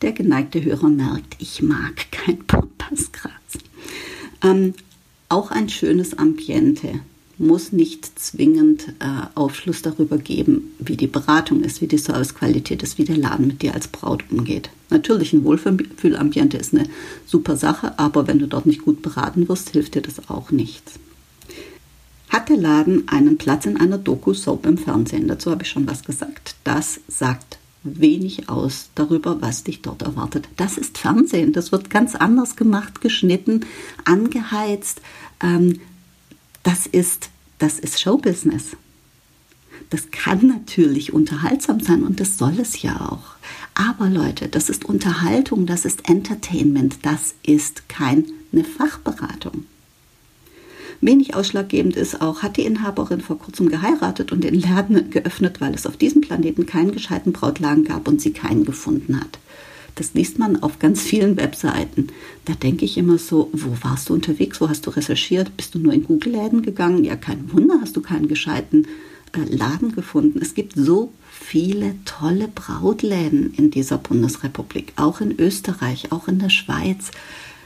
Der 0.01 0.11
geneigte 0.11 0.63
Hörer 0.63 0.89
merkt, 0.89 1.35
ich 1.39 1.61
mag 1.61 2.11
kein 2.11 2.43
Pampasgras. 2.47 3.31
Ähm, 4.43 4.73
auch 5.29 5.51
ein 5.51 5.69
schönes 5.69 6.17
Ambiente 6.17 7.01
muss 7.37 7.71
nicht 7.71 8.19
zwingend 8.19 8.89
äh, 8.99 9.27
Aufschluss 9.35 9.81
darüber 9.81 10.17
geben, 10.17 10.71
wie 10.79 10.97
die 10.97 11.07
Beratung 11.07 11.63
ist, 11.63 11.81
wie 11.81 11.87
die 11.87 11.97
Servicequalität 11.97 12.81
ist, 12.81 12.97
wie 12.97 13.05
der 13.05 13.17
Laden 13.17 13.47
mit 13.47 13.61
dir 13.61 13.73
als 13.73 13.87
Braut 13.87 14.23
umgeht. 14.31 14.69
Natürlich, 14.89 15.33
ein 15.33 15.43
Wohlfühlambiente 15.43 16.57
ist 16.57 16.73
eine 16.73 16.87
super 17.25 17.55
Sache, 17.55 17.99
aber 17.99 18.27
wenn 18.27 18.39
du 18.39 18.47
dort 18.47 18.65
nicht 18.65 18.83
gut 18.83 19.01
beraten 19.01 19.47
wirst, 19.47 19.69
hilft 19.69 19.95
dir 19.95 20.01
das 20.01 20.29
auch 20.29 20.51
nichts. 20.51 20.93
Hat 22.29 22.49
der 22.49 22.57
Laden 22.57 23.07
einen 23.07 23.37
Platz 23.37 23.65
in 23.65 23.77
einer 23.77 23.97
Doku-Soap 23.97 24.65
im 24.65 24.77
Fernsehen? 24.77 25.27
Dazu 25.27 25.51
habe 25.51 25.63
ich 25.63 25.69
schon 25.69 25.87
was 25.87 26.03
gesagt. 26.03 26.55
Das 26.63 26.99
sagt 27.07 27.57
wenig 27.83 28.49
aus 28.49 28.89
darüber, 28.95 29.41
was 29.41 29.63
dich 29.63 29.81
dort 29.81 30.01
erwartet. 30.01 30.49
Das 30.57 30.77
ist 30.77 30.97
Fernsehen. 30.97 31.53
Das 31.53 31.71
wird 31.71 31.89
ganz 31.89 32.15
anders 32.15 32.55
gemacht, 32.55 32.99
geschnitten, 32.99 33.61
angeheizt. 34.03 35.01
Ähm, 35.41 35.79
das 36.67 36.85
ist, 36.85 37.29
das 37.59 37.79
ist 37.79 38.01
Showbusiness. 38.01 38.75
Das 39.89 40.11
kann 40.11 40.47
natürlich 40.47 41.13
unterhaltsam 41.13 41.79
sein 41.79 42.03
und 42.03 42.19
das 42.19 42.37
soll 42.37 42.59
es 42.59 42.81
ja 42.81 43.09
auch. 43.09 43.37
Aber 43.73 44.09
Leute, 44.09 44.49
das 44.49 44.69
ist 44.69 44.83
Unterhaltung, 44.83 45.65
das 45.65 45.85
ist 45.85 46.09
Entertainment, 46.09 46.97
das 47.03 47.35
ist 47.45 47.87
keine 47.87 48.25
Fachberatung. 48.77 49.63
Wenig 50.99 51.35
ausschlaggebend 51.35 51.95
ist 51.95 52.21
auch, 52.21 52.43
hat 52.43 52.57
die 52.57 52.65
Inhaberin 52.65 53.21
vor 53.21 53.39
kurzem 53.39 53.69
geheiratet 53.69 54.33
und 54.33 54.43
den 54.43 54.59
Laden 54.59 55.09
geöffnet, 55.09 55.61
weil 55.61 55.73
es 55.73 55.85
auf 55.85 55.95
diesem 55.95 56.19
Planeten 56.19 56.65
keinen 56.65 56.91
gescheiten 56.91 57.31
Brautladen 57.31 57.85
gab 57.85 58.09
und 58.09 58.19
sie 58.19 58.33
keinen 58.33 58.65
gefunden 58.65 59.21
hat. 59.21 59.39
Das 59.97 60.13
liest 60.13 60.37
man 60.37 60.61
auf 60.61 60.77
ganz 60.77 61.01
vielen 61.01 61.37
Webseiten. 61.37 62.07
Da 62.45 62.53
denke 62.53 62.85
ich 62.85 62.97
immer 62.97 63.17
so, 63.17 63.49
wo 63.51 63.75
warst 63.81 64.09
du 64.09 64.13
unterwegs? 64.13 64.61
Wo 64.61 64.69
hast 64.69 64.85
du 64.85 64.91
recherchiert? 64.91 65.57
Bist 65.57 65.73
du 65.73 65.79
nur 65.79 65.91
in 65.91 66.03
Google-Läden 66.03 66.61
gegangen? 66.61 67.03
Ja, 67.03 67.15
kein 67.15 67.51
Wunder, 67.51 67.79
hast 67.81 67.97
du 67.97 68.01
keinen 68.01 68.27
gescheiten 68.27 68.87
äh, 69.33 69.43
Laden 69.53 69.93
gefunden. 69.93 70.39
Es 70.39 70.53
gibt 70.53 70.73
so 70.75 71.11
viele 71.31 71.95
tolle 72.05 72.47
Brautläden 72.47 73.53
in 73.55 73.71
dieser 73.71 73.97
Bundesrepublik, 73.97 74.93
auch 74.97 75.19
in 75.19 75.39
Österreich, 75.39 76.11
auch 76.11 76.27
in 76.27 76.37
der 76.37 76.49
Schweiz. 76.49 77.09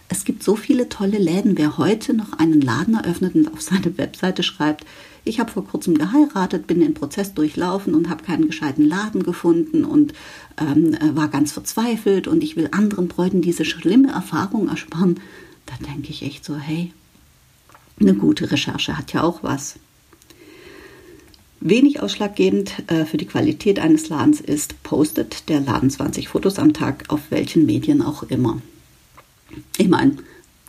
Es 0.08 0.24
gibt 0.24 0.42
so 0.42 0.56
viele 0.56 0.88
tolle 0.88 1.18
Läden. 1.18 1.58
Wer 1.58 1.78
heute 1.78 2.14
noch 2.14 2.34
einen 2.34 2.62
Laden 2.62 2.96
eröffnet 2.96 3.36
und 3.36 3.54
auf 3.54 3.62
seine 3.62 3.98
Webseite 3.98 4.44
schreibt, 4.44 4.86
ich 5.24 5.40
habe 5.40 5.52
vor 5.52 5.66
kurzem 5.66 5.98
geheiratet, 5.98 6.68
bin 6.68 6.80
den 6.80 6.94
Prozess 6.94 7.34
durchlaufen 7.34 7.94
und 7.94 8.10
habe 8.10 8.24
keinen 8.24 8.48
gescheiten 8.48 8.88
Laden 8.88 9.24
gefunden 9.24 9.86
und 9.86 10.14
ähm, 10.60 10.94
äh, 10.96 11.16
war 11.16 11.28
ganz 11.28 11.52
verzweifelt 11.52 12.28
und 12.28 12.44
ich 12.44 12.56
will 12.56 12.70
anderen 12.72 13.08
Bräuten 13.08 13.42
diese 13.42 13.66
schlimme 13.66 14.12
Erfahrung 14.12 14.68
ersparen. 14.70 15.20
Da 15.68 15.74
denke 15.86 16.10
ich 16.10 16.24
echt 16.24 16.44
so, 16.44 16.56
hey, 16.56 16.92
eine 18.00 18.16
gute 18.16 18.52
Recherche 18.52 18.98
hat 18.98 19.14
ja 19.14 19.22
auch 19.22 19.44
was. 19.44 19.76
Wenig 21.60 22.02
ausschlaggebend 22.02 22.84
äh, 22.88 23.06
für 23.06 23.18
die 23.18 23.28
Qualität 23.28 23.78
eines 23.78 24.10
Ladens 24.10 24.42
ist, 24.42 24.82
postet 24.82 25.48
der 25.50 25.60
Laden 25.60 25.92
20 25.92 26.28
Fotos 26.28 26.58
am 26.58 26.74
Tag 26.74 27.06
auf 27.10 27.22
welchen 27.30 27.68
Medien 27.68 28.02
auch 28.02 28.24
immer. 28.24 28.60
Ich 29.78 29.88
meine, 29.88 30.18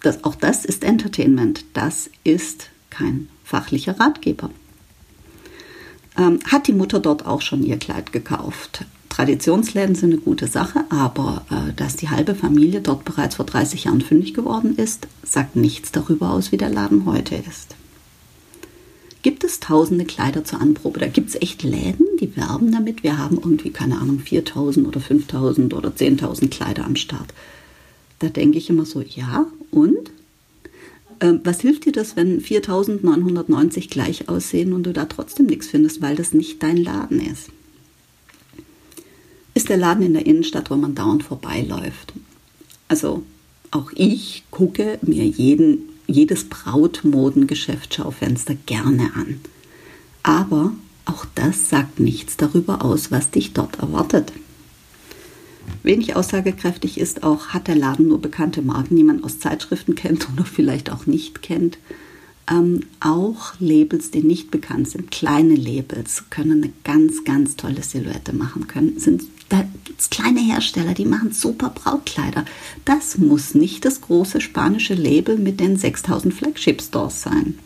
das, 0.02 0.24
auch 0.24 0.34
das 0.34 0.66
ist 0.66 0.84
Entertainment. 0.84 1.64
Das 1.72 2.10
ist 2.24 2.68
kein 2.90 3.28
fachlicher 3.52 4.00
Ratgeber. 4.00 4.48
Ähm, 6.16 6.38
hat 6.50 6.68
die 6.68 6.72
Mutter 6.72 7.00
dort 7.00 7.26
auch 7.26 7.42
schon 7.42 7.62
ihr 7.62 7.76
Kleid 7.76 8.10
gekauft? 8.12 8.86
Traditionsläden 9.10 9.94
sind 9.94 10.12
eine 10.12 10.22
gute 10.22 10.46
Sache, 10.46 10.84
aber 10.88 11.44
äh, 11.50 11.74
dass 11.74 11.96
die 11.96 12.08
halbe 12.08 12.34
Familie 12.34 12.80
dort 12.80 13.04
bereits 13.04 13.34
vor 13.36 13.44
30 13.44 13.84
Jahren 13.84 14.00
fündig 14.00 14.32
geworden 14.32 14.74
ist, 14.76 15.06
sagt 15.22 15.54
nichts 15.54 15.92
darüber 15.92 16.30
aus, 16.30 16.50
wie 16.50 16.56
der 16.56 16.70
Laden 16.70 17.04
heute 17.04 17.34
ist. 17.34 17.76
Gibt 19.20 19.44
es 19.44 19.60
tausende 19.60 20.06
Kleider 20.06 20.44
zur 20.44 20.62
Anprobe? 20.62 20.98
Da 20.98 21.06
gibt 21.08 21.28
es 21.28 21.40
echt 21.40 21.62
Läden, 21.62 22.06
die 22.20 22.34
werben 22.34 22.72
damit. 22.72 23.02
Wir 23.02 23.18
haben 23.18 23.36
irgendwie, 23.36 23.70
keine 23.70 23.98
Ahnung, 23.98 24.18
4000 24.18 24.88
oder 24.88 25.00
5000 25.00 25.74
oder 25.74 25.90
10.000 25.90 26.48
Kleider 26.48 26.86
am 26.86 26.96
Start. 26.96 27.34
Da 28.18 28.28
denke 28.28 28.56
ich 28.56 28.70
immer 28.70 28.86
so, 28.86 29.02
ja, 29.02 29.46
und? 29.70 30.10
Ähm, 31.22 31.40
was 31.44 31.60
hilft 31.60 31.86
dir 31.86 31.92
das, 31.92 32.16
wenn 32.16 32.40
4990 32.40 33.88
gleich 33.88 34.28
aussehen 34.28 34.72
und 34.72 34.82
du 34.82 34.92
da 34.92 35.04
trotzdem 35.04 35.46
nichts 35.46 35.68
findest, 35.68 36.02
weil 36.02 36.16
das 36.16 36.34
nicht 36.34 36.60
dein 36.62 36.76
Laden 36.76 37.20
ist? 37.20 37.50
Ist 39.54 39.68
der 39.68 39.76
Laden 39.76 40.04
in 40.04 40.14
der 40.14 40.26
Innenstadt, 40.26 40.68
wo 40.70 40.76
man 40.76 40.96
dauernd 40.96 41.22
vorbeiläuft? 41.22 42.12
Also 42.88 43.22
auch 43.70 43.92
ich 43.94 44.42
gucke 44.50 44.98
mir 45.02 45.24
jeden, 45.24 45.90
jedes 46.08 46.48
Brautmodengeschäftsschaufenster 46.48 48.56
gerne 48.66 49.14
an. 49.14 49.40
Aber 50.24 50.72
auch 51.04 51.24
das 51.36 51.68
sagt 51.68 52.00
nichts 52.00 52.36
darüber 52.36 52.84
aus, 52.84 53.12
was 53.12 53.30
dich 53.30 53.52
dort 53.52 53.78
erwartet. 53.78 54.32
Wenig 55.82 56.14
aussagekräftig 56.16 56.98
ist 56.98 57.22
auch, 57.22 57.48
hat 57.48 57.68
der 57.68 57.74
Laden 57.74 58.08
nur 58.08 58.20
bekannte 58.20 58.62
Marken, 58.62 58.96
die 58.96 59.04
man 59.04 59.24
aus 59.24 59.38
Zeitschriften 59.38 59.94
kennt 59.94 60.28
oder 60.32 60.44
vielleicht 60.44 60.90
auch 60.90 61.06
nicht 61.06 61.42
kennt. 61.42 61.78
Ähm, 62.50 62.80
auch 62.98 63.54
Labels, 63.60 64.10
die 64.10 64.22
nicht 64.22 64.50
bekannt 64.50 64.88
sind, 64.88 65.10
kleine 65.10 65.54
Labels, 65.54 66.24
können 66.28 66.62
eine 66.62 66.72
ganz, 66.82 67.24
ganz 67.24 67.56
tolle 67.56 67.82
Silhouette 67.82 68.32
machen 68.32 68.66
können. 68.66 68.98
Sind, 68.98 69.22
da 69.48 69.64
gibt 69.84 70.00
es 70.00 70.10
kleine 70.10 70.40
Hersteller, 70.40 70.94
die 70.94 71.04
machen 71.04 71.32
super 71.32 71.70
Brautkleider. 71.70 72.44
Das 72.84 73.18
muss 73.18 73.54
nicht 73.54 73.84
das 73.84 74.00
große 74.00 74.40
spanische 74.40 74.94
Label 74.94 75.38
mit 75.38 75.60
den 75.60 75.76
6000 75.76 76.34
Flagship 76.34 76.82
Stores 76.82 77.22
sein. 77.22 77.58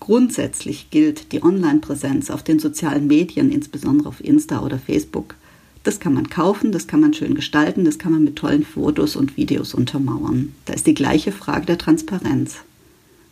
Grundsätzlich 0.00 0.90
gilt 0.90 1.32
die 1.32 1.44
Online-Präsenz 1.44 2.30
auf 2.30 2.42
den 2.42 2.58
sozialen 2.58 3.06
Medien, 3.06 3.52
insbesondere 3.52 4.08
auf 4.08 4.24
Insta 4.24 4.60
oder 4.64 4.78
Facebook, 4.78 5.36
das 5.82 5.98
kann 5.98 6.14
man 6.14 6.28
kaufen, 6.28 6.72
das 6.72 6.86
kann 6.86 7.00
man 7.00 7.14
schön 7.14 7.34
gestalten, 7.34 7.84
das 7.84 7.98
kann 7.98 8.12
man 8.12 8.24
mit 8.24 8.36
tollen 8.36 8.64
Fotos 8.64 9.16
und 9.16 9.36
Videos 9.36 9.74
untermauern. 9.74 10.54
Da 10.64 10.74
ist 10.74 10.86
die 10.86 10.94
gleiche 10.94 11.32
Frage 11.32 11.66
der 11.66 11.78
Transparenz. 11.78 12.58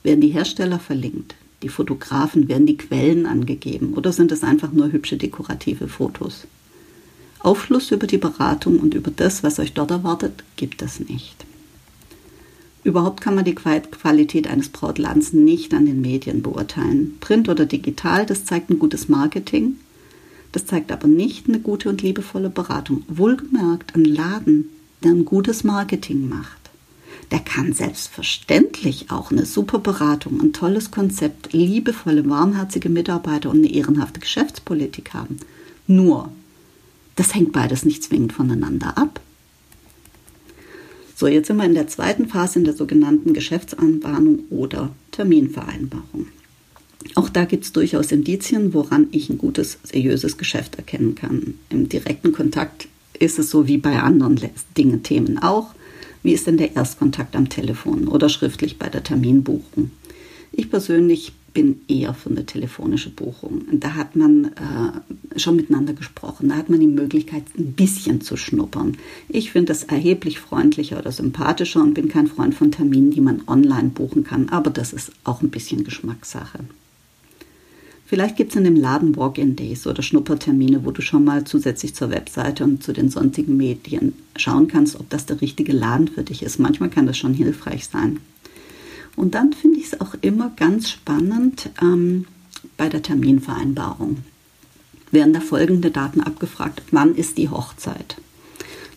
Werden 0.03 0.21
die 0.21 0.29
Hersteller 0.29 0.79
verlinkt? 0.79 1.37
Die 1.63 1.69
Fotografen, 1.69 2.49
werden 2.49 2.67
die 2.67 2.77
Quellen 2.77 3.27
angegeben? 3.27 3.95
Oder 3.95 4.13
sind 4.13 4.33
es 4.33 4.43
einfach 4.43 4.73
nur 4.73 4.91
hübsche 4.91 5.17
dekorative 5.17 5.89
Fotos? 5.89 6.47
Aufschluss 7.39 7.91
über 7.91 8.07
die 8.07 8.19
Beratung 8.19 8.81
und 8.81 8.95
über 8.95 9.11
das, 9.11 9.43
was 9.43 9.59
euch 9.59 9.73
dort 9.73 9.91
erwartet, 9.91 10.45
gibt 10.57 10.83
es 10.83 11.01
nicht. 11.01 11.45
Überhaupt 12.83 13.21
kann 13.21 13.35
man 13.35 13.45
die 13.45 13.55
Qualität 13.55 14.47
eines 14.47 14.71
Brautladens 14.71 15.33
nicht 15.33 15.75
an 15.75 15.85
den 15.85 16.01
Medien 16.01 16.43
beurteilen. 16.43 17.17
Print 17.21 17.49
oder 17.49 17.67
digital, 17.67 18.25
das 18.25 18.47
zeigt 18.47 18.71
ein 18.71 18.79
gutes 18.79 19.09
Marketing. 19.09 19.77
Das 20.53 20.67
zeigt 20.67 20.91
aber 20.91 21.07
nicht 21.07 21.49
eine 21.49 21.61
gute 21.61 21.89
und 21.89 22.03
liebevolle 22.03 22.51
Beratung. 22.51 23.05
Wohlgemerkt, 23.09 23.95
ein 23.95 24.05
Laden, 24.05 24.69
der 25.03 25.13
ein 25.13 25.25
gutes 25.25 25.65
Marketing 25.65 26.29
macht, 26.29 26.61
der 27.31 27.41
kann 27.41 27.73
selbstverständlich 27.73 29.11
auch 29.11 29.31
eine 29.31 29.47
super 29.47 29.79
Beratung, 29.79 30.41
ein 30.41 30.53
tolles 30.53 30.91
Konzept, 30.91 31.53
liebevolle, 31.53 32.29
warmherzige 32.29 32.89
Mitarbeiter 32.89 33.51
und 33.51 33.59
eine 33.59 33.73
ehrenhafte 33.73 34.21
Geschäftspolitik 34.21 35.15
haben. 35.15 35.39
Nur, 35.87 36.33
das 37.15 37.35
hängt 37.35 37.53
beides 37.53 37.85
nicht 37.85 38.03
zwingend 38.03 38.33
voneinander 38.33 38.99
ab. 38.99 39.21
So, 41.15 41.27
jetzt 41.27 41.49
sind 41.49 41.59
wir 41.59 41.65
in 41.65 41.75
der 41.75 41.87
zweiten 41.87 42.29
Phase 42.29 42.59
in 42.59 42.65
der 42.65 42.75
sogenannten 42.75 43.35
Geschäftsanbahnung 43.35 44.45
oder 44.51 44.91
Terminvereinbarung. 45.13 46.29
Auch 47.15 47.29
da 47.29 47.45
gibt 47.45 47.65
es 47.65 47.73
durchaus 47.73 48.13
Indizien, 48.13 48.75
woran 48.75 49.09
ich 49.11 49.31
ein 49.31 49.39
gutes, 49.39 49.79
seriöses 49.83 50.39
Geschäft 50.39 50.77
erkennen 50.77 51.15
kann. 51.15 51.55
Im 51.71 51.89
direkten 51.89 52.33
Kontakt 52.33 52.89
ist 53.19 53.39
es 53.39 53.51
so 53.51 53.67
wie 53.67 53.79
bei 53.79 54.01
anderen 54.01 54.39
Dingen, 54.77 55.03
Themen 55.03 55.39
auch. 55.39 55.75
Wie 56.23 56.33
ist 56.33 56.47
denn 56.47 56.59
der 56.59 56.77
Erstkontakt 56.77 57.35
am 57.37 57.49
Telefon 57.49 58.07
oder 58.07 58.29
schriftlich 58.29 58.79
bei 58.79 58.89
der 58.89 59.03
Terminbuchung? 59.03 59.91
Ich 60.53 60.71
persönlich 60.71 61.33
bin 61.53 61.81
eher 61.89 62.15
für 62.15 62.31
eine 62.31 62.47
telefonische 62.47 63.11
Buchung. 63.11 63.63
Da 63.73 63.95
hat 63.95 64.15
man 64.15 64.47
äh, 64.47 65.39
schon 65.39 65.57
miteinander 65.57 65.95
gesprochen. 65.95 66.49
Da 66.49 66.57
hat 66.57 66.71
man 66.71 66.81
die 66.81 66.87
Möglichkeit, 66.87 67.43
ein 67.59 67.73
bisschen 67.73 68.21
zu 68.21 68.37
schnuppern. 68.37 68.97
Ich 69.29 69.51
finde 69.51 69.69
das 69.69 69.85
erheblich 69.85 70.39
freundlicher 70.39 70.99
oder 70.99 71.13
sympathischer 71.13 71.83
und 71.83 71.95
bin 71.95 72.09
kein 72.09 72.27
Freund 72.29 72.55
von 72.55 72.71
Terminen, 72.71 73.11
die 73.11 73.21
man 73.21 73.43
online 73.47 73.89
buchen 73.89 74.25
kann. 74.25 74.49
Aber 74.51 74.71
das 74.71 74.93
ist 74.93 75.13
auch 75.25 75.43
ein 75.43 75.51
bisschen 75.51 75.83
Geschmackssache. 75.85 76.61
Vielleicht 78.11 78.35
gibt 78.35 78.51
es 78.51 78.57
in 78.57 78.65
dem 78.65 78.75
Laden 78.75 79.15
Walk-in-Days 79.15 79.87
oder 79.87 80.03
Schnuppertermine, 80.03 80.85
wo 80.85 80.91
du 80.91 81.01
schon 81.01 81.23
mal 81.23 81.45
zusätzlich 81.45 81.95
zur 81.95 82.11
Webseite 82.11 82.65
und 82.65 82.83
zu 82.83 82.93
den 82.93 83.09
sonstigen 83.09 83.57
Medien 83.57 84.15
schauen 84.35 84.67
kannst, 84.67 84.99
ob 84.99 85.09
das 85.11 85.27
der 85.27 85.41
richtige 85.41 85.71
Laden 85.71 86.09
für 86.09 86.25
dich 86.25 86.43
ist. 86.43 86.59
Manchmal 86.59 86.91
kann 86.91 87.07
das 87.07 87.17
schon 87.17 87.35
hilfreich 87.35 87.87
sein. 87.87 88.19
Und 89.15 89.37
dann 89.37 89.53
finde 89.53 89.79
ich 89.79 89.85
es 89.85 90.01
auch 90.01 90.17
immer 90.23 90.51
ganz 90.57 90.91
spannend 90.91 91.71
ähm, 91.81 92.27
bei 92.77 92.89
der 92.89 93.01
Terminvereinbarung. 93.01 94.17
Werden 95.13 95.33
da 95.33 95.39
folgende 95.39 95.93
Daten 95.93 96.21
abgefragt. 96.21 96.83
Wann 96.91 97.15
ist 97.15 97.39
die 97.39 97.49
Hochzeit? 97.49 98.17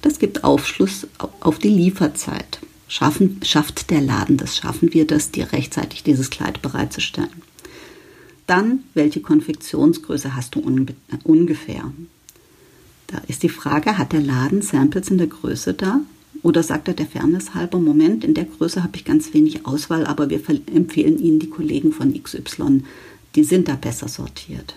Das 0.01 0.17
gibt 0.17 0.43
Aufschluss 0.43 1.05
auf 1.39 1.59
die 1.59 1.69
Lieferzeit. 1.69 2.61
Schaffen, 2.87 3.41
schafft 3.43 3.91
der 3.91 4.01
Laden 4.01 4.37
das? 4.37 4.57
Schaffen 4.57 4.91
wir 4.91 5.05
das, 5.05 5.29
dir 5.29 5.51
rechtzeitig 5.51 6.01
dieses 6.01 6.31
Kleid 6.31 6.63
bereitzustellen? 6.63 7.52
Dann, 8.53 8.83
welche 8.93 9.19
Konfektionsgröße 9.19 10.35
hast 10.35 10.53
du 10.53 10.59
ungefähr? 11.23 11.91
Da 13.07 13.17
ist 13.27 13.41
die 13.41 13.49
Frage, 13.49 13.97
hat 13.97 14.13
der 14.13 14.21
Laden 14.21 14.61
Samples 14.61 15.09
in 15.09 15.17
der 15.17 15.25
Größe 15.25 15.73
da? 15.73 16.01
Oder 16.43 16.61
sagt 16.61 16.87
er 16.87 16.93
der 16.93 17.07
Fairness 17.07 17.55
halber, 17.55 17.79
Moment, 17.79 18.23
in 18.23 18.35
der 18.35 18.45
Größe 18.45 18.83
habe 18.83 18.95
ich 18.95 19.05
ganz 19.05 19.33
wenig 19.33 19.65
Auswahl, 19.65 20.05
aber 20.05 20.29
wir 20.29 20.39
empfehlen 20.71 21.17
Ihnen 21.17 21.39
die 21.39 21.49
Kollegen 21.49 21.91
von 21.93 22.13
XY, 22.13 22.83
die 23.33 23.43
sind 23.43 23.69
da 23.69 23.75
besser 23.75 24.07
sortiert. 24.07 24.75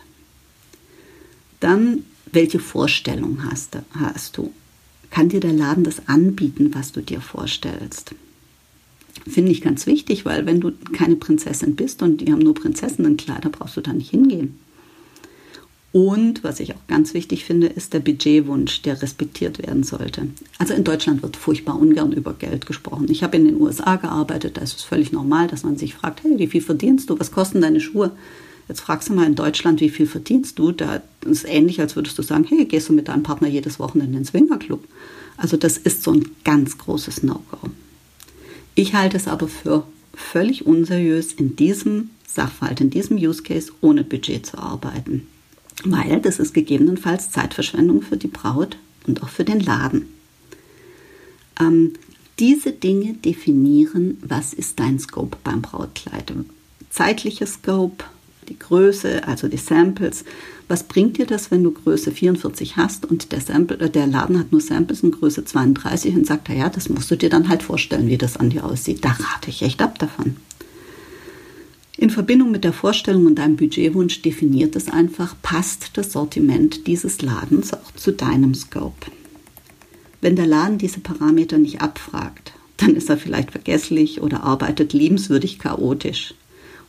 Dann, 1.61 2.05
welche 2.33 2.61
Vorstellung 2.61 3.45
hast, 3.45 3.77
hast 3.91 4.39
du? 4.39 4.55
Kann 5.11 5.29
dir 5.29 5.41
der 5.41 5.53
Laden 5.53 5.85
das 5.85 6.09
anbieten, 6.09 6.71
was 6.73 6.93
du 6.93 7.03
dir 7.03 7.21
vorstellst? 7.21 8.15
Finde 9.27 9.53
ich 9.53 9.63
ganz 9.63 9.87
wichtig, 9.87 10.25
weil 10.25 10.47
wenn 10.47 10.61
du 10.61 10.73
keine 10.93 11.17
Prinzessin 11.17 11.77
bist 11.77 12.03
und 12.03 12.21
die 12.21 12.33
haben 12.33 12.41
nur 12.41 12.55
Prinzessinnenkleider, 12.55 13.51
brauchst 13.51 13.77
du 13.77 13.81
da 13.81 13.93
nicht 13.93 14.11
hingehen. 14.11 14.59
Und 15.93 16.45
was 16.45 16.61
ich 16.61 16.75
auch 16.75 16.87
ganz 16.89 17.15
wichtig 17.15 17.47
finde, 17.47 17.69
ist 17.69 17.95
der 17.95 18.01
Budgetwunsch, 18.01 18.83
der 18.83 19.01
respektiert 19.01 19.67
werden 19.67 19.83
sollte. 19.83 20.29
Also 20.59 20.75
in 20.75 20.85
Deutschland 20.85 21.23
wird 21.23 21.39
furchtbar 21.39 21.79
ungern 21.79 22.13
über 22.13 22.35
Geld 22.35 22.67
gesprochen. 22.67 23.07
Ich 23.09 23.23
habe 23.23 23.39
in 23.39 23.47
den 23.47 23.59
USA 23.59 23.97
gearbeitet, 23.97 24.59
da 24.59 24.61
ist 24.61 24.77
es 24.77 24.83
völlig 24.83 25.13
normal, 25.13 25.49
dass 25.49 25.63
man 25.63 25.79
sich 25.79 25.95
fragt, 25.95 26.23
hey, 26.23 26.39
wie 26.39 26.49
viel 26.49 26.61
verdienst 26.61 27.09
du? 27.09 27.19
Was 27.19 27.33
kosten 27.33 27.63
deine 27.63 27.81
Schuhe? 27.81 28.13
Jetzt 28.69 28.81
fragst 28.81 29.09
du 29.09 29.15
mal 29.15 29.27
in 29.27 29.37
Deutschland, 29.37 29.81
wie 29.81 29.89
viel 29.89 30.07
verdienst 30.07 30.59
du? 30.59 30.73
Da 30.73 30.97
ist 31.25 31.31
es 31.31 31.45
ähnlich, 31.45 31.81
als 31.81 31.97
würdest 31.97 32.19
du 32.19 32.23
sagen, 32.23 32.45
hey, 32.47 32.67
gehst 32.67 32.91
du 32.91 32.93
mit 32.93 33.09
deinem 33.09 33.23
Partner 33.23 33.49
jedes 33.49 33.79
Wochenende 33.79 34.19
in 34.19 34.25
den 34.25 34.27
Swingerclub? 34.27 34.85
Also 35.39 35.57
das 35.57 35.79
ist 35.79 36.03
so 36.03 36.13
ein 36.13 36.29
ganz 36.45 36.77
großes 36.77 37.23
No-Go. 37.23 37.71
Ich 38.77 38.95
halte 38.95 39.17
es 39.17 39.27
aber 39.27 39.49
für 39.49 39.87
völlig 40.15 40.67
unseriös, 40.67 41.33
in 41.33 41.57
diesem 41.57 42.11
Sachverhalt, 42.27 42.83
in 42.83 42.91
diesem 42.91 43.17
Use 43.17 43.43
Case 43.43 43.73
ohne 43.81 44.05
Budget 44.05 44.45
zu 44.45 44.59
arbeiten. 44.59 45.27
Weil 45.83 46.21
das 46.21 46.39
ist 46.39 46.53
gegebenenfalls 46.53 47.31
Zeitverschwendung 47.31 48.03
für 48.03 48.19
die 48.19 48.29
Braut 48.29 48.77
und 49.07 49.23
auch 49.23 49.31
für 49.31 49.45
den 49.45 49.61
Laden. 49.61 50.07
Ähm, 51.59 51.95
diese 52.39 52.73
Dinge 52.73 53.15
definieren, 53.15 54.19
was 54.21 54.53
ist 54.53 54.79
dein 54.79 54.99
Scope 54.99 55.39
beim 55.43 55.63
Brautkleid. 55.63 56.35
Zeitlicher 56.91 57.47
Scope, 57.47 58.05
die 58.51 58.59
Größe, 58.59 59.27
also 59.27 59.49
die 59.49 59.57
Samples. 59.57 60.27
Was 60.69 60.83
bringt 60.83 61.19
dir 61.19 61.27
das, 61.27 61.51
wenn 61.51 61.63
du 61.63 61.71
Größe 61.71 62.11
44 62.11 62.77
hast 62.77 63.05
und 63.07 63.31
der, 63.31 63.41
Sample, 63.41 63.79
äh, 63.79 63.91
der 63.91 64.07
Laden 64.07 64.39
hat 64.39 64.51
nur 64.51 64.61
Samples 64.61 65.03
in 65.03 65.13
Größe 65.13 65.45
32 65.45 66.15
und 66.17 66.27
sagt, 66.27 66.49
ja, 66.49 66.69
das 66.69 66.89
musst 66.89 67.11
du 67.11 67.17
dir 67.17 67.31
dann 67.31 67.49
halt 67.49 67.63
vorstellen, 67.63 68.09
wie 68.09 68.19
das 68.19 68.37
an 68.37 68.51
dir 68.51 68.65
aussieht. 68.65 69.05
Da 69.05 69.11
rate 69.11 69.51
ich 69.51 69.63
echt 69.63 69.81
ab 69.81 69.99
davon. 69.99 70.37
In 71.99 72.11
Verbindung 72.11 72.51
mit 72.51 72.65
der 72.65 72.73
Vorstellung 72.73 73.27
und 73.27 73.37
deinem 73.37 73.57
Budgetwunsch 73.57 74.21
definiert 74.21 74.77
es 74.77 74.89
einfach, 74.89 75.35
passt 75.41 75.93
das 75.95 76.13
Sortiment 76.13 76.87
dieses 76.87 77.23
Ladens 77.23 77.73
auch 77.73 77.93
zu 77.95 78.13
deinem 78.13 78.55
Scope. 78.55 79.11
Wenn 80.21 80.37
der 80.37 80.47
Laden 80.47 80.79
diese 80.79 81.01
Parameter 81.01 81.59
nicht 81.59 81.81
abfragt, 81.81 82.53
dann 82.77 82.97
ist 82.97 83.09
er 83.09 83.17
vielleicht 83.17 83.53
vergesslich 83.53 84.21
oder 84.21 84.43
arbeitet 84.43 84.93
liebenswürdig 84.93 85.59
chaotisch 85.59 86.35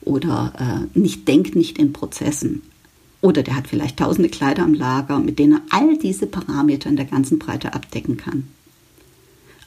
oder 0.02 0.90
äh, 0.94 1.00
nicht 1.00 1.28
denkt 1.28 1.56
nicht 1.56 1.78
in 1.78 1.94
Prozessen. 1.94 2.64
Oder 3.22 3.44
der 3.44 3.56
hat 3.56 3.68
vielleicht 3.68 3.98
tausende 3.98 4.30
Kleider 4.30 4.64
am 4.64 4.74
Lager, 4.74 5.20
mit 5.20 5.40
denen 5.40 5.54
er 5.54 5.62
all 5.70 5.98
diese 5.98 6.28
Parameter 6.28 6.90
in 6.90 6.96
der 6.96 7.06
ganzen 7.06 7.40
Breite 7.40 7.74
abdecken 7.74 8.18
kann. 8.18 8.48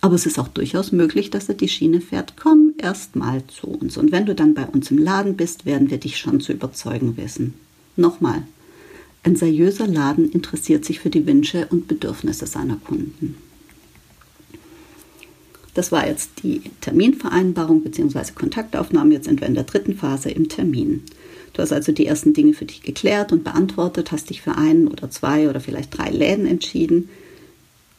Aber 0.01 0.15
es 0.15 0.25
ist 0.25 0.39
auch 0.39 0.49
durchaus 0.49 0.93
möglich, 0.93 1.31
dass 1.31 1.49
er 1.49 1.55
die 1.55 1.69
Schiene 1.69 2.01
fährt, 2.01 2.35
komm 2.41 2.73
erst 2.79 3.17
mal 3.17 3.43
zu 3.49 3.67
uns. 3.67 3.97
Und 3.97 4.13
wenn 4.13 4.25
du 4.25 4.35
dann 4.35 4.55
bei 4.55 4.67
uns 4.67 4.91
im 4.91 4.99
Laden 4.99 5.37
bist, 5.37 5.67
werden 5.67 5.91
wir 5.91 5.99
dich 5.99 6.17
schon 6.17 6.41
zu 6.41 6.53
überzeugen 6.53 7.17
wissen. 7.17 7.55
Nochmal, 7.97 8.43
ein 9.23 9.37
seriöser 9.37 9.87
Laden 9.87 10.31
interessiert 10.31 10.85
sich 10.85 11.01
für 11.01 11.11
die 11.11 11.27
Wünsche 11.27 11.67
und 11.69 11.89
Bedürfnisse 11.89 12.47
seiner 12.47 12.77
Kunden. 12.77 13.37
Das 15.75 15.93
war 15.93 16.07
jetzt 16.07 16.43
die 16.43 16.63
Terminvereinbarung 16.81 17.83
bzw. 17.83 18.33
Kontaktaufnahme. 18.35 19.15
Jetzt 19.15 19.27
sind 19.27 19.41
wir 19.41 19.49
in 19.49 19.55
der 19.55 19.65
dritten 19.65 19.95
Phase 19.95 20.31
im 20.31 20.49
Termin. 20.49 21.05
Du 21.53 21.63
hast 21.63 21.73
also 21.73 21.93
die 21.93 22.07
ersten 22.07 22.33
Dinge 22.33 22.55
für 22.55 22.65
dich 22.65 22.83
geklärt 22.83 23.33
und 23.33 23.45
beantwortet, 23.45 24.13
hast 24.13 24.31
dich 24.31 24.43
für 24.43 24.57
einen 24.57 24.89
oder 24.89 25.11
zwei 25.11 25.49
oder 25.49 25.61
vielleicht 25.61 25.97
drei 25.97 26.11
Läden 26.11 26.47
entschieden. 26.47 27.09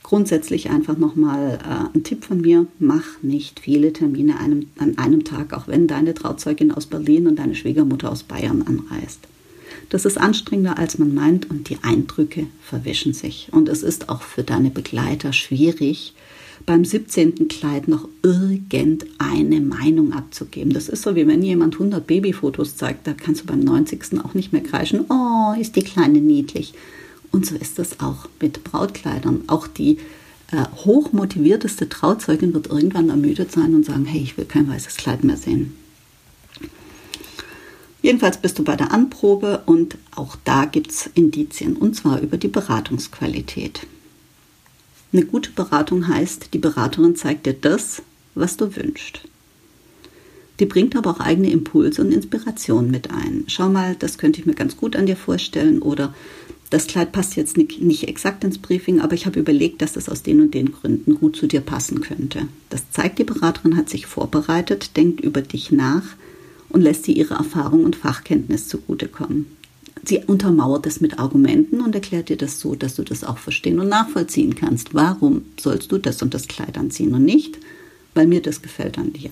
Grundsätzlich 0.04 0.70
einfach 0.70 0.98
nochmal 0.98 1.60
äh, 1.64 1.98
ein 1.98 2.04
Tipp 2.04 2.26
von 2.26 2.42
mir, 2.42 2.66
mach 2.80 3.22
nicht 3.22 3.60
viele 3.60 3.94
Termine 3.94 4.40
einem, 4.40 4.68
an 4.78 4.98
einem 4.98 5.24
Tag, 5.24 5.54
auch 5.54 5.68
wenn 5.68 5.88
deine 5.88 6.14
Trauzeugin 6.14 6.72
aus 6.72 6.86
Berlin 6.86 7.28
und 7.28 7.40
deine 7.40 7.56
Schwiegermutter 7.56 8.12
aus 8.12 8.24
Bayern 8.24 8.64
anreist. 8.64 9.20
Das 9.90 10.06
ist 10.06 10.18
anstrengender, 10.18 10.78
als 10.78 10.98
man 10.98 11.14
meint 11.14 11.50
und 11.50 11.70
die 11.70 11.78
Eindrücke 11.82 12.48
verwischen 12.64 13.14
sich. 13.14 13.50
Und 13.52 13.70
es 13.70 13.84
ist 13.84 14.10
auch 14.10 14.22
für 14.22 14.44
deine 14.44 14.70
Begleiter 14.70 15.34
schwierig, 15.34 16.14
beim 16.66 16.86
17. 16.86 17.48
Kleid 17.48 17.88
noch 17.88 18.08
irgendeine 18.24 19.62
Meinung 19.62 20.14
abzugeben. 20.14 20.74
Das 20.74 20.90
ist 20.90 21.04
so, 21.04 21.16
wie 21.16 21.28
wenn 21.28 21.44
jemand 21.44 21.76
100 21.76 22.06
Babyfotos 22.06 22.76
zeigt, 22.78 23.08
da 23.08 23.14
kannst 23.14 23.42
du 23.42 23.46
beim 23.46 23.60
90. 23.60 24.24
auch 24.24 24.34
nicht 24.34 24.54
mehr 24.54 24.64
kreischen, 24.64 25.06
oh, 25.10 25.54
ist 25.60 25.76
die 25.76 25.84
Kleine 25.84 26.20
niedlich. 26.20 26.74
Und 27.32 27.46
so 27.46 27.56
ist 27.56 27.80
das 27.80 28.00
auch 28.00 28.28
mit 28.42 28.64
Brautkleidern. 28.64 29.44
Auch 29.48 29.68
die 29.68 29.98
äh, 30.52 30.66
hochmotivierteste 30.86 31.88
Trauzeugin 31.88 32.54
wird 32.54 32.68
irgendwann 32.68 33.10
ermüdet 33.10 33.52
sein 33.52 33.74
und 33.74 33.86
sagen, 33.86 34.06
hey, 34.06 34.22
ich 34.22 34.38
will 34.38 34.46
kein 34.46 34.70
weißes 34.70 34.98
Kleid 34.98 35.24
mehr 35.24 35.38
sehen. 35.38 35.76
Jedenfalls 38.02 38.38
bist 38.38 38.58
du 38.58 38.64
bei 38.64 38.76
der 38.76 38.92
Anprobe 38.92 39.62
und 39.66 39.98
auch 40.16 40.36
da 40.44 40.66
gibt 40.66 40.92
es 40.92 41.10
Indizien, 41.14 41.78
und 41.78 41.96
zwar 41.96 42.20
über 42.20 42.38
die 42.38 42.48
Beratungsqualität. 42.48 43.82
Eine 45.14 45.26
gute 45.26 45.52
Beratung 45.52 46.08
heißt, 46.08 46.54
die 46.54 46.58
Beraterin 46.58 47.16
zeigt 47.16 47.46
dir 47.46 47.54
das, 47.54 48.02
was 48.34 48.56
du 48.56 48.76
wünschst. 48.76 49.22
Die 50.60 50.66
bringt 50.66 50.96
aber 50.96 51.10
auch 51.10 51.20
eigene 51.20 51.50
Impulse 51.50 52.02
und 52.02 52.12
Inspirationen 52.12 52.92
mit 52.92 53.10
ein. 53.12 53.44
Schau 53.48 53.68
mal, 53.68 53.96
das 53.96 54.18
könnte 54.18 54.40
ich 54.40 54.46
mir 54.46 54.54
ganz 54.54 54.78
gut 54.78 54.96
an 54.96 55.08
dir 55.08 55.18
vorstellen 55.18 55.82
oder 55.82 56.14
das 56.70 56.88
Kleid 56.88 57.12
passt 57.12 57.36
jetzt 57.36 57.58
nicht, 57.58 57.82
nicht 57.82 58.08
exakt 58.08 58.46
ins 58.46 58.58
Briefing, 58.58 59.02
aber 59.02 59.14
ich 59.14 59.26
habe 59.26 59.40
überlegt, 59.40 59.82
dass 59.82 59.94
das 59.94 60.08
aus 60.08 60.24
den 60.24 60.40
und 60.40 60.54
den 60.54 60.72
Gründen 60.72 61.16
gut 61.16 61.36
zu 61.36 61.46
dir 61.46 61.60
passen 61.60 62.00
könnte. 62.00 62.48
Das 62.70 62.90
zeigt, 62.92 63.20
die 63.20 63.26
Beraterin 63.26 63.76
hat 63.76 63.90
sich 63.90 64.06
vorbereitet, 64.06 64.96
denkt 64.96 65.20
über 65.20 65.42
dich 65.42 65.72
nach 65.74 66.04
und 66.70 66.82
lässt 66.82 67.08
dir 67.08 67.16
ihre 67.16 67.34
Erfahrung 67.34 67.84
und 67.84 67.98
Fachkenntnis 67.98 68.70
zugutekommen. 68.70 69.48
Sie 70.04 70.20
untermauert 70.20 70.88
es 70.88 71.00
mit 71.00 71.20
Argumenten 71.20 71.82
und 71.82 71.94
erklärt 71.94 72.30
dir 72.30 72.38
das 72.38 72.60
so, 72.60 72.76
dass 72.76 72.96
du 72.96 73.04
das 73.04 73.24
auch 73.24 73.38
verstehen 73.38 73.80
und 73.80 73.90
nachvollziehen 73.90 74.56
kannst. 74.56 74.94
Warum 74.94 75.44
sollst 75.60 75.92
du 75.92 76.00
das 76.00 76.22
und 76.22 76.34
das 76.34 76.48
Kleid 76.48 76.78
anziehen 76.78 77.14
und 77.14 77.24
nicht, 77.24 77.58
weil 78.16 78.28
mir 78.28 78.42
das 78.42 78.62
gefällt 78.62 78.98
an 78.98 79.14
dir? 79.14 79.30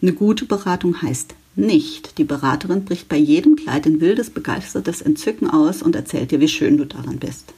Eine 0.00 0.12
gute 0.14 0.46
Beratung 0.46 1.00
heißt 1.00 1.34
nicht. 1.54 2.18
Die 2.18 2.24
Beraterin 2.24 2.84
bricht 2.84 3.08
bei 3.08 3.16
jedem 3.16 3.56
Kleid 3.56 3.86
in 3.86 4.00
wildes, 4.00 4.30
begeistertes 4.30 5.00
Entzücken 5.00 5.48
aus 5.48 5.82
und 5.82 5.94
erzählt 5.94 6.32
dir, 6.32 6.40
wie 6.40 6.48
schön 6.48 6.76
du 6.76 6.86
daran 6.86 7.18
bist. 7.18 7.52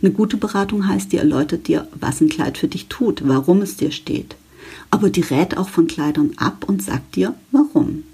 Eine 0.00 0.12
gute 0.12 0.36
Beratung 0.36 0.88
heißt, 0.88 1.12
die 1.12 1.18
erläutert 1.18 1.68
dir, 1.68 1.86
was 1.94 2.20
ein 2.20 2.28
Kleid 2.28 2.58
für 2.58 2.68
dich 2.68 2.86
tut, 2.88 3.22
warum 3.26 3.60
es 3.62 3.76
dir 3.76 3.92
steht. 3.92 4.34
Aber 4.90 5.10
die 5.10 5.20
rät 5.20 5.56
auch 5.56 5.68
von 5.68 5.86
Kleidern 5.86 6.32
ab 6.36 6.64
und 6.66 6.82
sagt 6.82 7.16
dir, 7.16 7.34
warum. 7.50 8.04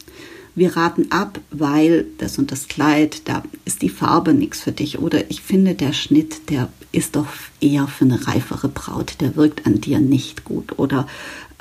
Wir 0.58 0.76
raten 0.76 1.12
ab, 1.12 1.40
weil 1.50 2.06
das 2.18 2.36
und 2.36 2.50
das 2.50 2.66
Kleid, 2.66 3.22
da 3.26 3.44
ist 3.64 3.82
die 3.82 3.88
Farbe 3.88 4.34
nichts 4.34 4.60
für 4.60 4.72
dich. 4.72 4.98
Oder 4.98 5.30
ich 5.30 5.40
finde, 5.40 5.74
der 5.74 5.92
Schnitt, 5.92 6.50
der 6.50 6.68
ist 6.90 7.14
doch 7.14 7.28
eher 7.60 7.86
für 7.86 8.04
eine 8.04 8.26
reifere 8.26 8.68
Braut, 8.68 9.20
der 9.20 9.36
wirkt 9.36 9.66
an 9.66 9.80
dir 9.80 10.00
nicht 10.00 10.42
gut. 10.42 10.76
Oder 10.76 11.06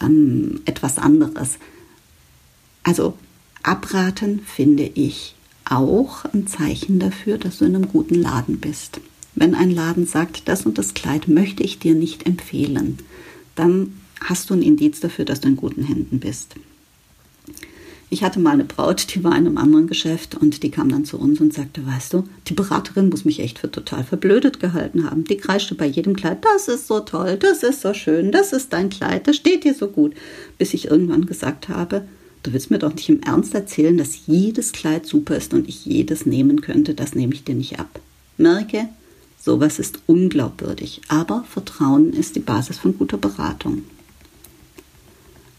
ähm, 0.02 0.62
etwas 0.66 0.98
anderes. 0.98 1.60
Also 2.82 3.16
abraten 3.62 4.40
finde 4.40 4.90
ich 4.96 5.36
auch 5.64 6.26
ein 6.34 6.48
Zeichen 6.48 6.98
dafür, 6.98 7.38
dass 7.38 7.60
du 7.60 7.66
in 7.66 7.76
einem 7.76 7.90
guten 7.90 8.16
Laden 8.16 8.60
bist. 8.60 9.00
Wenn 9.36 9.54
ein 9.54 9.70
Laden 9.70 10.08
sagt, 10.08 10.48
das 10.48 10.66
und 10.66 10.80
das 10.80 10.96
Kleid 10.96 11.28
möchte 11.28 11.62
ich 11.62 11.78
dir 11.78 11.94
nicht 11.94 12.26
empfehlen, 12.26 12.98
dann 13.54 14.00
hast 14.22 14.50
du 14.50 14.56
ein 14.56 14.64
Indiz 14.64 15.02
dafür, 15.02 15.26
dass 15.26 15.42
du 15.42 15.50
in 15.50 15.56
guten 15.56 15.84
Händen 15.84 16.20
bist. 16.20 16.56
Ich 18.10 18.24
hatte 18.24 18.40
mal 18.40 18.52
eine 18.52 18.64
Braut, 18.64 19.14
die 19.14 19.24
war 19.24 19.34
in 19.34 19.48
einem 19.48 19.58
anderen 19.58 19.88
Geschäft 19.88 20.36
und 20.36 20.64
die 20.64 20.72
kam 20.72 20.90
dann 20.90 21.04
zu 21.04 21.20
uns 21.20 21.42
und 21.42 21.54
sagte, 21.54 21.86
weißt 21.86 22.14
du, 22.14 22.24
die 22.48 22.54
Beraterin 22.54 23.10
muss 23.10 23.26
mich 23.26 23.42
echt 23.42 23.60
für 23.60 23.70
total 23.70 24.06
verblödet 24.06 24.62
gehalten 24.62 25.04
haben. 25.04 25.26
Die 25.26 25.36
kreischte 25.36 25.76
bei 25.76 25.86
jedem 25.86 26.16
Kleid, 26.16 26.46
das 26.46 26.70
ist 26.70 26.88
so 26.88 27.02
toll, 27.02 27.36
das 27.38 27.64
ist 27.64 27.82
so 27.82 27.94
schön, 27.94 28.32
das 28.32 28.54
ist 28.54 28.72
dein 28.72 28.90
Kleid, 28.90 29.28
das 29.28 29.36
steht 29.36 29.66
dir 29.66 29.74
so 29.74 29.88
gut. 29.88 30.14
Bis 30.58 30.74
ich 30.74 30.90
irgendwann 30.90 31.26
gesagt 31.26 31.68
habe, 31.68 32.04
Du 32.48 32.54
willst 32.54 32.72
mir 32.72 32.80
doch 32.80 32.94
nicht 32.94 33.10
im 33.10 33.22
Ernst 33.24 33.54
erzählen, 33.54 33.98
dass 33.98 34.26
jedes 34.26 34.72
Kleid 34.72 35.06
super 35.06 35.36
ist 35.36 35.54
und 35.54 35.68
ich 35.68 35.86
jedes 35.86 36.26
nehmen 36.26 36.62
könnte, 36.62 36.94
das 36.94 37.14
nehme 37.14 37.34
ich 37.34 37.44
dir 37.44 37.56
nicht 37.56 37.78
ab. 37.78 38.00
Merke, 38.38 38.88
sowas 39.38 39.80
ist 39.80 40.00
unglaubwürdig, 40.06 41.02
aber 41.10 41.44
Vertrauen 41.50 42.14
ist 42.14 42.38
die 42.38 42.40
Basis 42.40 42.78
von 42.78 42.98
guter 42.98 43.18
Beratung. 43.18 43.84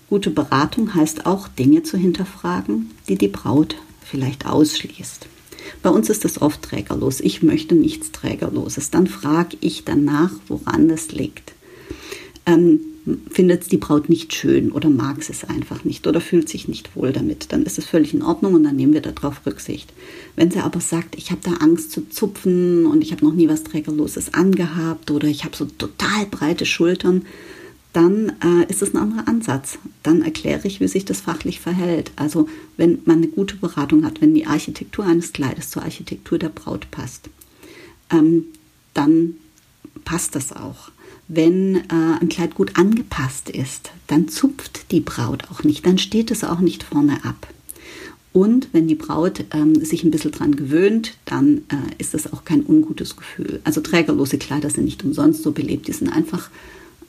Gute 0.09 0.31
Beratung 0.31 0.95
heißt 0.95 1.27
auch, 1.27 1.49
Dinge 1.49 1.83
zu 1.83 1.99
hinterfragen, 1.99 2.91
die 3.09 3.17
die 3.17 3.29
Braut 3.29 3.77
vielleicht 4.03 4.47
ausschließt. 4.47 5.27
Bei 5.83 5.91
uns 5.91 6.09
ist 6.09 6.25
das 6.25 6.41
oft 6.41 6.63
trägerlos. 6.63 7.21
Ich 7.21 7.43
möchte 7.43 7.75
nichts 7.75 8.11
Trägerloses. 8.13 8.91
Dann 8.91 9.07
frage 9.07 9.59
ich 9.61 9.85
danach, 9.85 10.31
woran 10.49 10.89
es 10.89 11.13
liegt. 11.13 11.53
Ähm, 12.47 12.81
findet 13.31 13.71
die 13.71 13.77
Braut 13.77 14.09
nicht 14.09 14.35
schön 14.35 14.73
oder 14.73 14.91
mag 14.91 15.19
es 15.19 15.45
einfach 15.45 15.85
nicht 15.85 16.07
oder 16.07 16.21
fühlt 16.21 16.49
sich 16.49 16.69
nicht 16.69 16.95
wohl 16.97 17.13
damit, 17.13 17.53
dann 17.53 17.63
ist 17.63 17.79
es 17.79 17.87
völlig 17.87 18.13
in 18.13 18.23
Ordnung 18.23 18.55
und 18.55 18.65
dann 18.65 18.77
nehmen 18.77 18.93
wir 18.93 19.01
darauf 19.01 19.47
Rücksicht. 19.47 19.93
Wenn 20.37 20.51
sie 20.51 20.61
aber 20.61 20.81
sagt, 20.81 21.17
ich 21.17 21.31
habe 21.31 21.41
da 21.43 21.53
Angst 21.65 21.93
zu 21.93 22.09
zupfen 22.09 22.87
und 22.87 23.03
ich 23.03 23.13
habe 23.13 23.25
noch 23.25 23.35
nie 23.35 23.49
was 23.49 23.65
Trägerloses 23.65 24.35
angehabt 24.35 25.11
oder 25.11 25.29
ich 25.29 25.45
habe 25.45 25.57
so 25.57 25.65
total 25.65 26.27
breite 26.31 26.67
Schultern, 26.67 27.25
dann 27.99 28.33
äh, 28.45 28.71
ist 28.71 28.81
es 28.81 28.95
ein 28.95 28.99
anderer 28.99 29.27
Ansatz. 29.27 29.79
Dann 30.05 30.23
erkläre 30.23 30.69
ich, 30.69 30.79
wie 30.79 30.87
sich 30.87 31.05
das 31.05 31.21
fachlich 31.21 31.59
verhält. 31.59 32.13
Also 32.15 32.49
wenn 32.77 33.01
man 33.05 33.19
eine 33.19 33.29
gute 33.29 33.57
Beratung 33.57 34.05
hat, 34.05 34.21
wenn 34.21 34.35
die 34.35 34.47
Architektur 34.47 35.05
eines 35.05 35.33
Kleides 35.33 35.71
zur 35.71 35.83
Architektur 35.83 36.39
der 36.39 36.51
Braut 36.51 36.89
passt, 36.93 37.29
ähm, 38.11 38.45
dann 38.95 39.35
passt 40.05 40.35
das 40.37 40.53
auch 40.53 40.91
wenn 41.29 41.77
äh, 41.77 42.21
ein 42.21 42.31
Kleid 42.31 42.55
gut 42.55 42.79
angepasst 42.79 43.51
ist, 43.51 43.91
dann 44.07 44.29
zupft 44.29 44.91
die 44.91 45.01
Braut 45.01 45.45
auch 45.51 45.63
nicht, 45.63 45.85
dann 45.87 45.99
steht 45.99 46.31
es 46.31 46.43
auch 46.43 46.61
nicht 46.61 46.83
vorne 46.83 47.23
ab. 47.25 47.47
Und 48.33 48.69
wenn 48.73 48.89
die 48.89 48.95
Braut 48.95 49.45
ähm, 49.53 49.85
sich 49.85 50.05
ein 50.05 50.11
bisschen 50.11 50.33
dran 50.33 50.57
gewöhnt, 50.57 51.17
dann 51.27 51.59
äh, 51.69 51.95
ist 51.99 52.15
das 52.15 52.33
auch 52.33 52.45
kein 52.45 52.65
ungutes 52.65 53.17
Gefühl. 53.17 53.61
Also 53.65 53.81
trägerlose 53.81 54.39
Kleider 54.39 54.71
sind 54.71 54.85
nicht 54.85 55.05
umsonst 55.05 55.43
so 55.43 55.53
belebt, 55.53 55.89
die 55.89 55.93
sind 55.93 56.09
einfach 56.09 56.51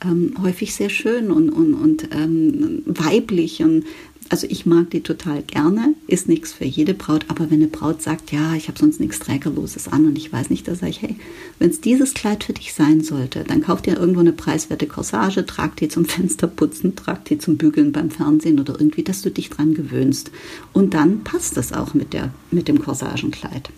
ähm, 0.04 0.34
häufig 0.42 0.74
sehr 0.74 0.90
schön 0.90 1.32
und, 1.32 1.50
und, 1.50 1.74
und 1.74 2.10
ähm, 2.12 2.84
weiblich 2.86 3.62
und 3.62 3.86
also 4.30 4.46
ich 4.48 4.68
mag 4.68 4.92
die 4.92 5.02
total 5.02 5.42
gerne, 5.42 5.96
ist 6.06 6.30
nichts 6.30 6.54
für 6.54 6.66
jede 6.66 6.94
Braut, 6.94 7.26
aber 7.30 7.50
wenn 7.50 7.58
eine 7.58 7.68
Braut 7.68 8.04
sagt, 8.04 8.32
ja, 8.32 8.54
ich 8.54 8.68
habe 8.68 8.78
sonst 8.78 9.00
nichts 9.00 9.18
Trägerloses 9.18 9.88
an 9.88 10.06
und 10.06 10.18
ich 10.18 10.32
weiß 10.32 10.52
nicht, 10.52 10.68
da 10.68 10.76
sage 10.76 10.92
ich, 10.92 11.02
hey, 11.02 11.16
wenn 11.58 11.72
es 11.72 11.82
dieses 11.82 12.14
Kleid 12.14 12.44
für 12.44 12.54
dich 12.54 12.74
sein 12.74 13.02
sollte, 13.02 13.44
dann 13.44 13.62
kauft 13.62 13.88
ihr 13.88 13.98
irgendwo 13.98 14.20
eine 14.20 14.32
preiswerte 14.32 14.86
Corsage, 14.86 15.48
tragt 15.48 15.82
die 15.82 15.88
zum 15.88 16.06
Fensterputzen, 16.06 16.96
tragt 16.96 17.32
die 17.32 17.40
zum 17.40 17.58
Bügeln 17.58 17.92
beim 17.92 18.12
Fernsehen 18.12 18.60
oder 18.60 18.80
irgendwie, 18.80 19.04
dass 19.04 19.24
du 19.24 19.32
dich 19.32 19.50
dran 19.50 19.74
gewöhnst. 19.74 20.30
Und 20.74 20.94
dann 20.94 21.24
passt 21.24 21.58
das 21.58 21.74
auch 21.74 21.96
mit, 21.96 22.14
der, 22.14 22.32
mit 22.52 22.68
dem 22.68 22.80
Corsagenkleid. 22.80 23.70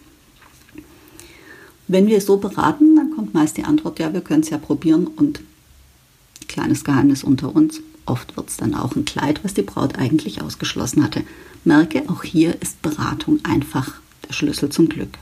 Wenn 1.87 2.07
wir 2.07 2.19
so 2.19 2.37
beraten, 2.37 2.95
dann 2.97 3.11
kommt 3.11 3.33
meist 3.33 3.57
die 3.57 3.63
Antwort, 3.63 3.99
ja, 3.99 4.13
wir 4.13 4.21
können 4.21 4.41
es 4.41 4.49
ja 4.49 4.57
probieren 4.57 5.07
und 5.07 5.39
kleines 6.51 6.83
Geheimnis 6.83 7.23
unter 7.23 7.55
uns 7.55 7.81
Oft 8.05 8.35
wird 8.35 8.49
es 8.49 8.57
dann 8.57 8.73
auch 8.73 8.95
ein 8.95 9.05
Kleid, 9.05 9.43
was 9.43 9.53
die 9.53 9.61
Braut 9.61 9.97
eigentlich 9.97 10.41
ausgeschlossen 10.41 11.03
hatte. 11.03 11.23
Merke, 11.63 12.03
auch 12.07 12.23
hier 12.23 12.61
ist 12.61 12.81
Beratung 12.81 13.39
einfach 13.43 13.93
der 14.27 14.33
Schlüssel 14.33 14.69
zum 14.69 14.89
Glück. 14.89 15.17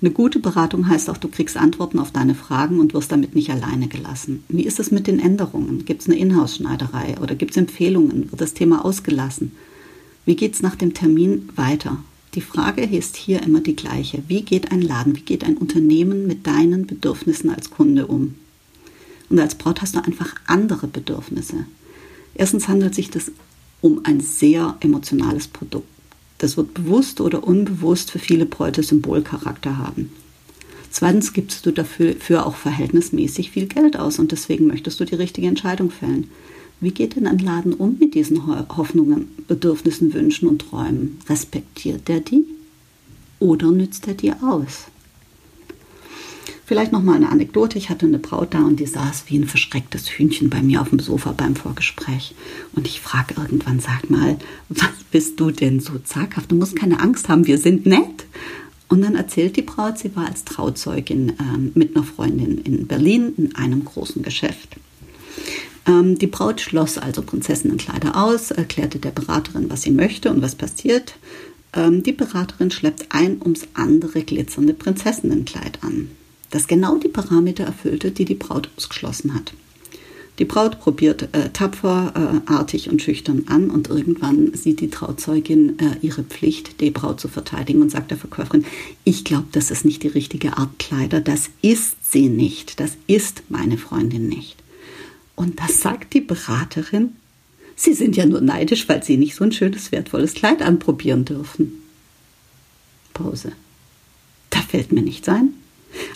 Eine 0.00 0.10
gute 0.10 0.40
Beratung 0.40 0.88
heißt 0.88 1.08
auch, 1.08 1.16
du 1.16 1.28
kriegst 1.28 1.56
Antworten 1.56 1.98
auf 1.98 2.10
deine 2.10 2.34
Fragen 2.34 2.80
und 2.80 2.92
wirst 2.92 3.12
damit 3.12 3.34
nicht 3.34 3.50
alleine 3.50 3.88
gelassen. 3.88 4.42
Wie 4.48 4.64
ist 4.64 4.80
es 4.80 4.90
mit 4.90 5.06
den 5.06 5.20
Änderungen? 5.20 5.84
Gibt 5.84 6.02
es 6.02 6.08
eine 6.08 6.18
Inhouse-Schneiderei 6.18 7.16
oder 7.20 7.34
gibt 7.36 7.52
es 7.52 7.56
Empfehlungen? 7.56 8.30
Wird 8.30 8.40
das 8.40 8.54
Thema 8.54 8.84
ausgelassen? 8.84 9.52
Wie 10.24 10.36
geht 10.36 10.54
es 10.54 10.62
nach 10.62 10.74
dem 10.74 10.92
Termin 10.92 11.48
weiter? 11.54 11.98
Die 12.34 12.40
Frage 12.40 12.82
ist 12.82 13.16
hier 13.16 13.42
immer 13.42 13.60
die 13.60 13.76
gleiche. 13.76 14.22
Wie 14.26 14.42
geht 14.42 14.72
ein 14.72 14.82
Laden, 14.82 15.16
wie 15.16 15.22
geht 15.22 15.44
ein 15.44 15.56
Unternehmen 15.56 16.26
mit 16.26 16.46
deinen 16.46 16.86
Bedürfnissen 16.86 17.50
als 17.50 17.70
Kunde 17.70 18.06
um? 18.06 18.34
Und 19.32 19.40
als 19.40 19.54
Braut 19.54 19.80
hast 19.80 19.94
du 19.94 20.04
einfach 20.04 20.34
andere 20.46 20.86
Bedürfnisse. 20.86 21.64
Erstens 22.34 22.68
handelt 22.68 22.94
sich 22.94 23.08
das 23.08 23.32
um 23.80 24.02
ein 24.04 24.20
sehr 24.20 24.76
emotionales 24.80 25.48
Produkt. 25.48 25.88
Das 26.36 26.58
wird 26.58 26.74
bewusst 26.74 27.18
oder 27.18 27.42
unbewusst 27.42 28.10
für 28.10 28.18
viele 28.18 28.44
Bräute 28.44 28.82
Symbolcharakter 28.82 29.78
haben. 29.78 30.12
Zweitens 30.90 31.32
gibst 31.32 31.64
du 31.64 31.70
dafür 31.70 32.44
auch 32.44 32.56
verhältnismäßig 32.56 33.52
viel 33.52 33.68
Geld 33.68 33.96
aus 33.96 34.18
und 34.18 34.32
deswegen 34.32 34.66
möchtest 34.66 35.00
du 35.00 35.06
die 35.06 35.14
richtige 35.14 35.46
Entscheidung 35.46 35.90
fällen. 35.90 36.28
Wie 36.82 36.90
geht 36.90 37.16
denn 37.16 37.26
ein 37.26 37.38
Laden 37.38 37.72
um 37.72 37.96
mit 37.98 38.14
diesen 38.14 38.46
Hoffnungen, 38.46 39.28
Bedürfnissen, 39.48 40.12
Wünschen 40.12 40.46
und 40.46 40.58
Träumen? 40.58 41.18
Respektiert 41.30 42.10
er 42.10 42.20
die 42.20 42.44
oder 43.40 43.70
nützt 43.70 44.06
er 44.08 44.14
die 44.14 44.34
aus? 44.34 44.88
Vielleicht 46.64 46.92
noch 46.92 47.02
mal 47.02 47.16
eine 47.16 47.28
Anekdote. 47.28 47.76
Ich 47.76 47.90
hatte 47.90 48.06
eine 48.06 48.18
Braut 48.18 48.54
da 48.54 48.60
und 48.60 48.78
die 48.78 48.86
saß 48.86 49.24
wie 49.26 49.38
ein 49.38 49.46
verschrecktes 49.48 50.08
Hühnchen 50.08 50.48
bei 50.48 50.62
mir 50.62 50.80
auf 50.80 50.90
dem 50.90 51.00
Sofa 51.00 51.32
beim 51.32 51.56
Vorgespräch. 51.56 52.34
Und 52.74 52.86
ich 52.86 53.00
frage 53.00 53.34
irgendwann, 53.36 53.80
sag 53.80 54.08
mal, 54.08 54.38
was 54.68 54.92
bist 55.10 55.40
du 55.40 55.50
denn 55.50 55.80
so 55.80 55.98
zaghaft? 55.98 56.52
Du 56.52 56.56
musst 56.56 56.76
keine 56.76 57.00
Angst 57.00 57.28
haben, 57.28 57.46
wir 57.46 57.58
sind 57.58 57.84
nett. 57.84 58.26
Und 58.88 59.02
dann 59.02 59.16
erzählt 59.16 59.56
die 59.56 59.62
Braut, 59.62 59.98
sie 59.98 60.14
war 60.14 60.26
als 60.26 60.44
Trauzeugin 60.44 61.32
ähm, 61.40 61.72
mit 61.74 61.96
einer 61.96 62.04
Freundin 62.04 62.58
in 62.58 62.86
Berlin 62.86 63.32
in 63.36 63.54
einem 63.56 63.84
großen 63.84 64.22
Geschäft. 64.22 64.76
Ähm, 65.86 66.16
die 66.18 66.26
Braut 66.26 66.60
schloss 66.60 66.96
also 66.96 67.22
Prinzessinnenkleider 67.22 68.22
aus, 68.22 68.50
erklärte 68.50 68.98
der 68.98 69.10
Beraterin, 69.10 69.68
was 69.68 69.82
sie 69.82 69.90
möchte 69.90 70.30
und 70.30 70.42
was 70.42 70.54
passiert. 70.54 71.16
Ähm, 71.72 72.02
die 72.02 72.12
Beraterin 72.12 72.70
schleppt 72.70 73.06
ein 73.08 73.40
ums 73.42 73.66
andere 73.74 74.22
glitzernde 74.22 74.74
Prinzessinnenkleid 74.74 75.82
an 75.82 76.10
das 76.52 76.68
genau 76.68 76.96
die 76.96 77.08
Parameter 77.08 77.64
erfüllte, 77.64 78.12
die 78.12 78.24
die 78.24 78.36
Braut 78.36 78.70
ausgeschlossen 78.76 79.34
hat. 79.34 79.52
Die 80.38 80.44
Braut 80.44 80.80
probiert 80.80 81.28
äh, 81.34 81.50
tapfer, 81.50 82.12
äh, 82.46 82.50
artig 82.50 82.88
und 82.88 83.02
schüchtern 83.02 83.44
an 83.48 83.68
und 83.70 83.88
irgendwann 83.88 84.54
sieht 84.54 84.80
die 84.80 84.88
Trauzeugin 84.88 85.78
äh, 85.78 85.96
ihre 86.00 86.22
Pflicht, 86.22 86.80
die 86.80 86.90
Braut 86.90 87.20
zu 87.20 87.28
verteidigen 87.28 87.82
und 87.82 87.90
sagt 87.90 88.10
der 88.10 88.18
Verkäuferin, 88.18 88.64
ich 89.04 89.24
glaube, 89.24 89.48
das 89.52 89.70
ist 89.70 89.84
nicht 89.84 90.02
die 90.02 90.08
richtige 90.08 90.56
Art 90.56 90.78
Kleider, 90.78 91.20
das 91.20 91.50
ist 91.60 91.96
sie 92.02 92.28
nicht, 92.28 92.80
das 92.80 92.92
ist 93.06 93.42
meine 93.50 93.76
Freundin 93.76 94.28
nicht. 94.28 94.56
Und 95.36 95.60
das 95.60 95.80
sagt 95.80 96.14
die 96.14 96.20
Beraterin, 96.20 97.16
Sie 97.74 97.94
sind 97.94 98.16
ja 98.16 98.26
nur 98.26 98.42
neidisch, 98.42 98.88
weil 98.88 99.02
Sie 99.02 99.16
nicht 99.16 99.34
so 99.34 99.44
ein 99.44 99.52
schönes, 99.52 99.92
wertvolles 99.92 100.34
Kleid 100.34 100.62
anprobieren 100.62 101.24
dürfen. 101.24 101.82
Pause 103.14 103.52
fällt 104.72 104.90
mir 104.90 105.02
nichts 105.02 105.28
ein. 105.28 105.52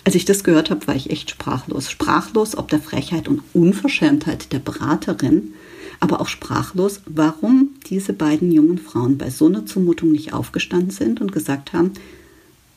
Als 0.07 0.15
ich 0.15 0.25
das 0.25 0.45
gehört 0.45 0.71
habe, 0.71 0.87
war 0.87 0.95
ich 0.95 1.11
echt 1.11 1.31
sprachlos. 1.31 1.91
Sprachlos 1.91 2.57
ob 2.57 2.69
der 2.69 2.79
Frechheit 2.79 3.27
und 3.27 3.43
Unverschämtheit 3.55 4.53
der 4.53 4.61
Beraterin, 4.61 5.55
aber 5.99 6.21
auch 6.21 6.29
sprachlos, 6.29 7.01
warum 7.07 7.71
diese 7.91 8.13
beiden 8.13 8.53
jungen 8.53 8.79
Frauen 8.79 9.19
bei 9.19 9.31
so 9.31 9.47
einer 9.47 9.67
Zumutung 9.67 10.13
nicht 10.13 10.33
aufgestanden 10.33 10.93
sind 10.93 11.21
und 11.21 11.33
gesagt 11.33 11.73
haben, 11.73 11.91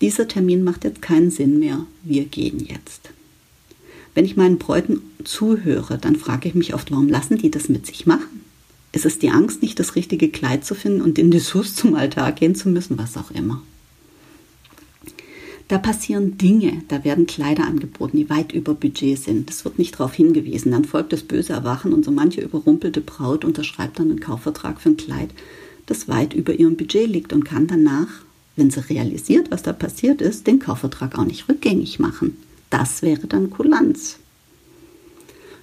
dieser 0.02 0.28
Termin 0.28 0.64
macht 0.64 0.84
jetzt 0.86 1.04
keinen 1.04 1.30
Sinn 1.30 1.60
mehr, 1.60 1.86
wir 2.02 2.26
gehen 2.26 2.66
jetzt. 2.66 3.12
Wenn 4.16 4.26
ich 4.26 4.36
meinen 4.36 4.58
Bräuten 4.58 5.00
zuhöre, 5.24 6.00
dann 6.00 6.16
frage 6.16 6.50
ich 6.50 6.56
mich 6.56 6.74
oft, 6.74 6.90
warum 6.90 7.10
lassen 7.10 7.38
die 7.38 7.52
das 7.52 7.70
mit 7.70 7.86
sich 7.86 8.08
machen? 8.08 8.42
Ist 8.92 9.06
es 9.06 9.20
die 9.20 9.30
Angst, 9.30 9.62
nicht 9.62 9.80
das 9.80 9.96
richtige 9.96 10.30
Kleid 10.30 10.66
zu 10.66 10.74
finden 10.74 11.02
und 11.02 11.20
in 11.20 11.30
Dessous 11.30 11.76
zum 11.76 11.94
Altar 11.94 12.32
gehen 12.32 12.56
zu 12.56 12.70
müssen, 12.70 12.98
was 12.98 13.18
auch 13.18 13.30
immer? 13.30 13.62
Da 15.70 15.78
passieren 15.78 16.36
Dinge, 16.36 16.82
da 16.88 17.04
werden 17.04 17.28
Kleider 17.28 17.68
angeboten, 17.68 18.18
die 18.18 18.30
weit 18.32 18.54
über 18.54 18.74
Budget 18.74 19.20
sind. 19.20 19.52
Es 19.52 19.64
wird 19.66 19.78
nicht 19.78 19.94
darauf 19.94 20.16
hingewiesen. 20.16 20.72
Dann 20.72 20.84
folgt 20.84 21.14
das 21.14 21.22
böse 21.22 21.54
Erwachen 21.54 21.94
und 21.94 22.04
so 22.04 22.10
manche 22.10 22.42
überrumpelte 22.42 23.02
Braut 23.02 23.46
unterschreibt 23.46 24.00
dann 24.00 24.10
einen 24.10 24.20
Kaufvertrag 24.20 24.82
für 24.82 24.90
ein 24.90 24.98
Kleid, 24.98 25.30
das 25.86 26.08
weit 26.08 26.34
über 26.34 26.56
ihrem 26.56 26.76
Budget 26.76 27.08
liegt 27.08 27.34
und 27.34 27.46
kann 27.46 27.68
danach, 27.68 28.08
wenn 28.56 28.72
sie 28.72 28.90
realisiert, 28.90 29.52
was 29.52 29.62
da 29.62 29.72
passiert 29.72 30.22
ist, 30.22 30.48
den 30.48 30.58
Kaufvertrag 30.58 31.20
auch 31.20 31.26
nicht 31.26 31.48
rückgängig 31.48 32.00
machen. 32.00 32.38
Das 32.72 33.04
wäre 33.04 33.28
dann 33.28 33.52
Kulanz. 33.52 34.18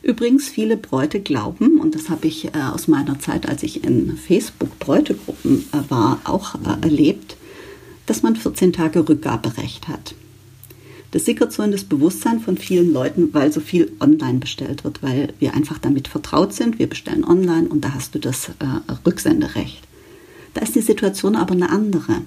Übrigens, 0.03 0.49
viele 0.49 0.77
Bräute 0.77 1.19
glauben, 1.19 1.81
und 1.81 1.97
das 1.97 2.11
habe 2.11 2.29
ich 2.29 2.45
äh, 2.45 2.51
aus 2.73 2.87
meiner 2.87 3.19
Zeit, 3.19 3.49
als 3.49 3.65
ich 3.65 3.83
in 3.83 4.17
Facebook-Bräutegruppen 4.17 5.65
äh, 5.73 5.91
war, 5.91 6.21
auch 6.23 6.55
äh, 6.55 6.81
erlebt, 6.83 7.36
dass 8.07 8.23
man 8.23 8.37
14 8.37 8.73
Tage 8.73 9.09
Rückgaberecht 9.09 9.89
hat. 9.89 10.15
Das 11.13 11.25
sickert 11.25 11.53
so 11.53 11.63
in 11.63 11.71
das 11.71 11.85
Bewusstsein 11.85 12.41
von 12.41 12.59
vielen 12.59 12.93
Leuten, 12.93 13.33
weil 13.33 13.53
so 13.53 13.61
viel 13.61 13.93
online 14.01 14.39
bestellt 14.39 14.85
wird, 14.85 15.03
weil 15.03 15.33
wir 15.39 15.55
einfach 15.55 15.79
damit 15.79 16.09
vertraut 16.09 16.53
sind. 16.53 16.79
Wir 16.79 16.89
bestellen 16.89 17.25
online 17.25 17.69
und 17.69 17.85
da 17.85 17.95
hast 17.95 18.15
du 18.15 18.19
das 18.19 18.49
äh, 18.49 18.93
Rücksenderecht. 19.07 19.83
Da 20.55 20.63
ist 20.63 20.75
die 20.75 20.81
Situation 20.81 21.37
aber 21.37 21.53
eine 21.53 21.71
andere. 21.71 22.23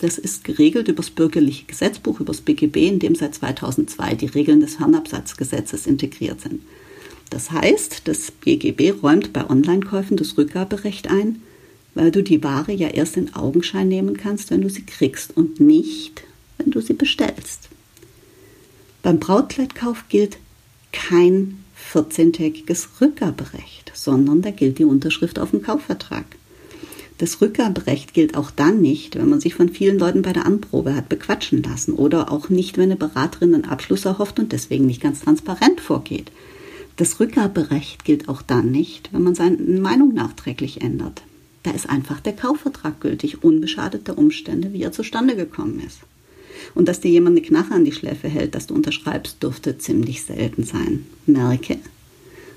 Das 0.00 0.18
ist 0.18 0.44
geregelt 0.44 0.88
über 0.88 0.96
das 0.96 1.10
bürgerliche 1.10 1.66
Gesetzbuch, 1.66 2.20
über 2.20 2.32
das 2.32 2.40
BGB, 2.40 2.88
in 2.88 2.98
dem 2.98 3.14
seit 3.14 3.34
2002 3.34 4.14
die 4.16 4.26
Regeln 4.26 4.60
des 4.60 4.76
Fernabsatzgesetzes 4.76 5.86
integriert 5.86 6.40
sind. 6.40 6.62
Das 7.30 7.50
heißt, 7.50 8.08
das 8.08 8.30
BGB 8.30 9.00
räumt 9.02 9.32
bei 9.32 9.48
Online-Käufen 9.48 10.16
das 10.16 10.36
Rückgaberecht 10.36 11.08
ein, 11.08 11.42
weil 11.94 12.10
du 12.10 12.22
die 12.22 12.42
Ware 12.42 12.72
ja 12.72 12.88
erst 12.88 13.16
in 13.16 13.34
Augenschein 13.34 13.88
nehmen 13.88 14.16
kannst, 14.16 14.50
wenn 14.50 14.62
du 14.62 14.70
sie 14.70 14.84
kriegst 14.84 15.36
und 15.36 15.60
nicht, 15.60 16.24
wenn 16.58 16.70
du 16.70 16.80
sie 16.80 16.94
bestellst. 16.94 17.68
Beim 19.02 19.18
Brautkleidkauf 19.18 20.04
gilt 20.08 20.38
kein 20.92 21.64
14-tägiges 21.92 23.00
Rückgaberecht, 23.00 23.92
sondern 23.94 24.42
da 24.42 24.50
gilt 24.50 24.78
die 24.78 24.84
Unterschrift 24.84 25.38
auf 25.38 25.50
dem 25.50 25.62
Kaufvertrag. 25.62 26.24
Das 27.18 27.40
Rückgaberecht 27.40 28.14
gilt 28.14 28.36
auch 28.36 28.50
dann 28.50 28.80
nicht, 28.80 29.16
wenn 29.16 29.28
man 29.28 29.40
sich 29.40 29.54
von 29.54 29.68
vielen 29.68 29.98
Leuten 29.98 30.22
bei 30.22 30.32
der 30.32 30.46
Anprobe 30.46 30.94
hat 30.94 31.08
bequatschen 31.08 31.62
lassen 31.62 31.92
oder 31.94 32.32
auch 32.32 32.48
nicht, 32.48 32.78
wenn 32.78 32.84
eine 32.84 32.96
Beraterin 32.96 33.54
einen 33.54 33.64
Abschluss 33.64 34.04
erhofft 34.04 34.38
und 34.38 34.52
deswegen 34.52 34.86
nicht 34.86 35.02
ganz 35.02 35.20
transparent 35.20 35.80
vorgeht. 35.80 36.32
Das 36.96 37.20
Rückgaberecht 37.20 38.04
gilt 38.04 38.28
auch 38.28 38.42
dann 38.42 38.70
nicht, 38.70 39.12
wenn 39.12 39.22
man 39.22 39.34
seine 39.34 39.56
Meinung 39.56 40.12
nachträglich 40.14 40.80
ändert. 40.80 41.22
Da 41.62 41.70
ist 41.70 41.88
einfach 41.88 42.20
der 42.20 42.34
Kaufvertrag 42.34 43.00
gültig, 43.00 43.44
unbeschadet 43.44 44.08
der 44.08 44.18
Umstände, 44.18 44.72
wie 44.72 44.82
er 44.82 44.92
zustande 44.92 45.36
gekommen 45.36 45.80
ist. 45.86 46.00
Und 46.74 46.88
dass 46.88 47.00
dir 47.00 47.10
jemand 47.10 47.36
eine 47.36 47.46
Knarre 47.46 47.74
an 47.74 47.84
die 47.84 47.92
Schläfe 47.92 48.28
hält, 48.28 48.54
dass 48.54 48.66
du 48.66 48.74
unterschreibst, 48.74 49.42
dürfte 49.42 49.78
ziemlich 49.78 50.22
selten 50.24 50.64
sein. 50.64 51.06
Merke, 51.26 51.78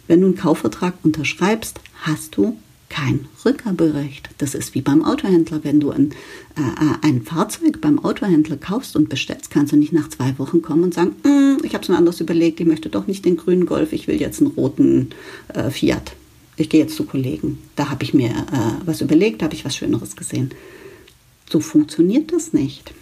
wenn 0.07 0.21
du 0.21 0.27
einen 0.27 0.35
Kaufvertrag 0.35 0.93
unterschreibst, 1.03 1.79
hast 2.01 2.37
du 2.37 2.57
kein 2.89 3.27
Rückgaberecht. 3.43 4.29
Das 4.37 4.53
ist 4.53 4.75
wie 4.75 4.81
beim 4.81 5.03
Autohändler. 5.03 5.63
Wenn 5.63 5.79
du 5.79 5.89
ein, 5.89 6.11
äh, 6.55 7.05
ein 7.05 7.23
Fahrzeug 7.23 7.81
beim 7.81 7.99
Autohändler 7.99 8.57
kaufst 8.57 8.95
und 8.95 9.09
bestellst, 9.09 9.49
kannst 9.49 9.73
du 9.73 9.77
nicht 9.77 9.91
nach 9.91 10.09
zwei 10.09 10.37
Wochen 10.37 10.61
kommen 10.61 10.83
und 10.83 10.93
sagen, 10.93 11.15
mm, 11.23 11.65
ich 11.65 11.73
habe 11.73 11.83
es 11.83 11.89
mir 11.89 11.97
anders 11.97 12.21
überlegt, 12.21 12.59
ich 12.59 12.67
möchte 12.67 12.89
doch 12.89 13.07
nicht 13.07 13.25
den 13.25 13.37
grünen 13.37 13.65
Golf, 13.65 13.91
ich 13.91 14.07
will 14.07 14.21
jetzt 14.21 14.39
einen 14.39 14.51
roten 14.51 15.09
äh, 15.53 15.71
Fiat 15.71 16.13
ich 16.57 16.69
gehe 16.69 16.81
jetzt 16.81 16.95
zu 16.95 17.05
Kollegen. 17.05 17.59
Da 17.75 17.89
habe 17.89 18.03
ich 18.03 18.13
mir 18.13 18.29
äh, 18.29 18.85
was 18.85 19.01
überlegt, 19.01 19.41
da 19.41 19.45
habe 19.45 19.55
ich 19.55 19.65
was 19.65 19.75
Schöneres 19.75 20.15
gesehen. 20.15 20.51
So 21.49 21.59
funktioniert 21.59 22.31
das 22.31 22.53
nicht. 22.53 22.93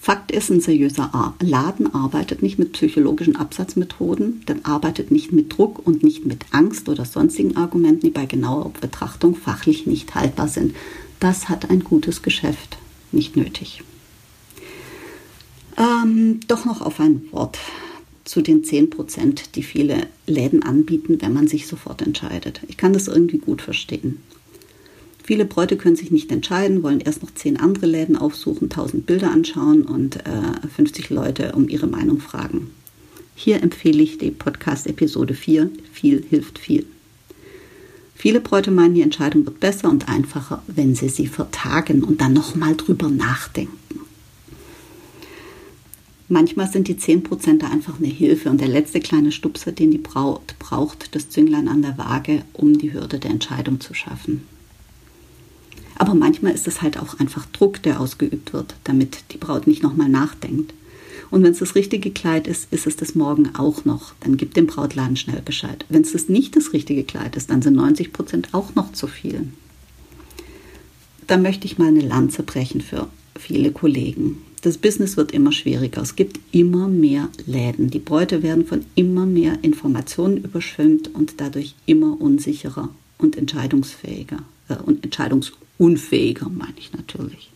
Fakt 0.00 0.30
ist, 0.30 0.50
ein 0.50 0.60
seriöser 0.60 1.34
Laden 1.40 1.92
arbeitet 1.92 2.40
nicht 2.40 2.58
mit 2.58 2.72
psychologischen 2.72 3.36
Absatzmethoden, 3.36 4.42
dann 4.46 4.64
arbeitet 4.64 5.10
nicht 5.10 5.32
mit 5.32 5.56
Druck 5.56 5.86
und 5.86 6.02
nicht 6.02 6.24
mit 6.24 6.46
Angst 6.50 6.88
oder 6.88 7.04
sonstigen 7.04 7.56
Argumenten, 7.56 8.06
die 8.06 8.10
bei 8.10 8.24
genauer 8.24 8.72
Betrachtung 8.80 9.34
fachlich 9.34 9.86
nicht 9.86 10.14
haltbar 10.14 10.48
sind. 10.48 10.74
Das 11.20 11.48
hat 11.48 11.68
ein 11.68 11.84
gutes 11.84 12.22
Geschäft 12.22 12.78
nicht 13.12 13.36
nötig. 13.36 13.82
Ähm, 15.76 16.40
doch 16.48 16.64
noch 16.64 16.80
auf 16.80 17.00
ein 17.00 17.22
Wort 17.30 17.58
zu 18.28 18.42
den 18.42 18.62
10 18.62 18.90
Prozent, 18.90 19.56
die 19.56 19.62
viele 19.62 20.06
Läden 20.26 20.62
anbieten, 20.62 21.16
wenn 21.20 21.32
man 21.32 21.48
sich 21.48 21.66
sofort 21.66 22.02
entscheidet. 22.02 22.60
Ich 22.68 22.76
kann 22.76 22.92
das 22.92 23.08
irgendwie 23.08 23.38
gut 23.38 23.62
verstehen. 23.62 24.18
Viele 25.24 25.46
Bräute 25.46 25.78
können 25.78 25.96
sich 25.96 26.10
nicht 26.10 26.30
entscheiden, 26.30 26.82
wollen 26.82 27.00
erst 27.00 27.22
noch 27.22 27.32
10 27.32 27.58
andere 27.58 27.86
Läden 27.86 28.16
aufsuchen, 28.16 28.70
1000 28.70 29.06
Bilder 29.06 29.30
anschauen 29.30 29.82
und 29.82 30.16
äh, 30.26 30.68
50 30.76 31.08
Leute 31.08 31.52
um 31.52 31.70
ihre 31.70 31.86
Meinung 31.86 32.20
fragen. 32.20 32.70
Hier 33.34 33.62
empfehle 33.62 34.02
ich 34.02 34.18
die 34.18 34.30
Podcast-Episode 34.30 35.32
4, 35.32 35.70
Viel 35.92 36.22
hilft 36.28 36.58
viel. 36.58 36.84
Viele 38.14 38.40
Bräute 38.40 38.70
meinen, 38.70 38.94
die 38.94 39.02
Entscheidung 39.02 39.46
wird 39.46 39.60
besser 39.60 39.88
und 39.88 40.08
einfacher, 40.08 40.62
wenn 40.66 40.94
sie 40.94 41.08
sie 41.08 41.28
vertagen 41.28 42.02
und 42.02 42.20
dann 42.20 42.32
nochmal 42.34 42.74
drüber 42.76 43.08
nachdenken. 43.08 43.97
Manchmal 46.30 46.70
sind 46.70 46.88
die 46.88 46.96
10% 46.96 47.64
einfach 47.64 47.98
eine 47.98 48.08
Hilfe 48.08 48.50
und 48.50 48.60
der 48.60 48.68
letzte 48.68 49.00
kleine 49.00 49.32
Stupser, 49.32 49.72
den 49.72 49.90
die 49.90 49.98
Braut 49.98 50.54
braucht, 50.58 51.14
das 51.14 51.30
Zünglein 51.30 51.68
an 51.68 51.80
der 51.80 51.96
Waage, 51.96 52.42
um 52.52 52.76
die 52.76 52.92
Hürde 52.92 53.18
der 53.18 53.30
Entscheidung 53.30 53.80
zu 53.80 53.94
schaffen. 53.94 54.42
Aber 55.96 56.14
manchmal 56.14 56.52
ist 56.52 56.68
es 56.68 56.82
halt 56.82 56.98
auch 56.98 57.18
einfach 57.18 57.46
Druck, 57.46 57.82
der 57.82 57.98
ausgeübt 57.98 58.52
wird, 58.52 58.74
damit 58.84 59.24
die 59.32 59.38
Braut 59.38 59.66
nicht 59.66 59.82
nochmal 59.82 60.10
nachdenkt. 60.10 60.74
Und 61.30 61.42
wenn 61.42 61.52
es 61.52 61.58
das 61.58 61.74
richtige 61.74 62.10
Kleid 62.10 62.46
ist, 62.46 62.72
ist 62.72 62.86
es 62.86 62.96
das 62.96 63.14
morgen 63.14 63.54
auch 63.54 63.86
noch. 63.86 64.12
Dann 64.20 64.36
gibt 64.36 64.56
dem 64.56 64.66
Brautladen 64.66 65.16
schnell 65.16 65.42
Bescheid. 65.42 65.86
Wenn 65.88 66.02
es 66.02 66.12
das 66.12 66.28
nicht 66.28 66.56
das 66.56 66.74
richtige 66.74 67.04
Kleid 67.04 67.36
ist, 67.36 67.50
dann 67.50 67.62
sind 67.62 67.74
90 67.74 68.12
Prozent 68.12 68.48
auch 68.52 68.74
noch 68.74 68.92
zu 68.92 69.06
viel. 69.06 69.48
Da 71.26 71.38
möchte 71.38 71.66
ich 71.66 71.78
mal 71.78 71.88
eine 71.88 72.00
Lanze 72.00 72.42
brechen 72.42 72.80
für 72.80 73.08
viele 73.34 73.72
Kollegen 73.72 74.38
das 74.60 74.78
Business 74.78 75.16
wird 75.16 75.32
immer 75.32 75.52
schwieriger. 75.52 76.02
Es 76.02 76.16
gibt 76.16 76.40
immer 76.52 76.88
mehr 76.88 77.28
Läden. 77.46 77.90
Die 77.90 77.98
Bräute 77.98 78.42
werden 78.42 78.66
von 78.66 78.84
immer 78.94 79.26
mehr 79.26 79.58
Informationen 79.62 80.38
überschwemmt 80.38 81.14
und 81.14 81.34
dadurch 81.40 81.74
immer 81.86 82.20
unsicherer 82.20 82.90
und 83.18 83.36
entscheidungsfähiger 83.36 84.42
äh, 84.68 84.76
und 84.76 85.04
entscheidungsunfähiger, 85.04 86.48
meine 86.48 86.78
ich 86.78 86.92
natürlich. 86.92 87.50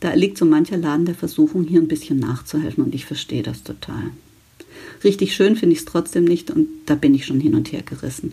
Da 0.00 0.14
liegt 0.14 0.38
so 0.38 0.46
mancher 0.46 0.78
Laden 0.78 1.04
der 1.04 1.14
Versuchung, 1.14 1.64
hier 1.64 1.80
ein 1.80 1.88
bisschen 1.88 2.18
nachzuhelfen 2.18 2.84
und 2.84 2.94
ich 2.94 3.04
verstehe 3.04 3.42
das 3.42 3.62
total. 3.62 4.10
Richtig 5.04 5.34
schön 5.34 5.56
finde 5.56 5.74
ich 5.74 5.80
es 5.80 5.84
trotzdem 5.84 6.24
nicht 6.24 6.50
und 6.50 6.68
da 6.86 6.94
bin 6.94 7.14
ich 7.14 7.26
schon 7.26 7.40
hin 7.40 7.54
und 7.54 7.70
her 7.72 7.82
gerissen. 7.82 8.32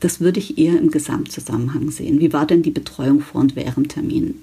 Das 0.00 0.20
würde 0.20 0.38
ich 0.40 0.58
eher 0.58 0.78
im 0.78 0.90
Gesamtzusammenhang 0.90 1.90
sehen. 1.90 2.20
Wie 2.20 2.32
war 2.32 2.46
denn 2.46 2.62
die 2.62 2.70
Betreuung 2.70 3.20
vor 3.20 3.40
und 3.40 3.56
während 3.56 3.90
Termin? 3.90 4.34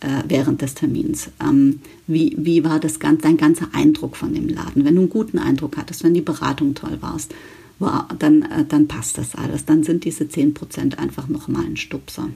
Äh, 0.00 0.22
während 0.26 0.62
des 0.62 0.74
Termins. 0.74 1.30
Ähm, 1.42 1.80
wie, 2.06 2.34
wie 2.38 2.64
war 2.64 2.80
das 2.80 2.98
ganz, 2.98 3.22
dein 3.22 3.36
ganzer 3.36 3.68
Eindruck 3.72 4.16
von 4.16 4.34
dem 4.34 4.48
Laden? 4.48 4.84
Wenn 4.84 4.94
du 4.94 5.02
einen 5.02 5.10
guten 5.10 5.38
Eindruck 5.38 5.76
hattest, 5.76 6.04
wenn 6.04 6.14
die 6.14 6.20
Beratung 6.20 6.74
toll 6.74 6.98
warst, 7.00 7.34
war, 7.78 8.08
dann, 8.18 8.42
äh, 8.42 8.64
dann 8.68 8.88
passt 8.88 9.18
das 9.18 9.34
alles. 9.34 9.64
Dann 9.64 9.82
sind 9.82 10.04
diese 10.04 10.24
10% 10.24 10.98
einfach 10.98 11.28
nochmal 11.28 11.64
ein 11.64 11.76
Stupser. 11.76 12.28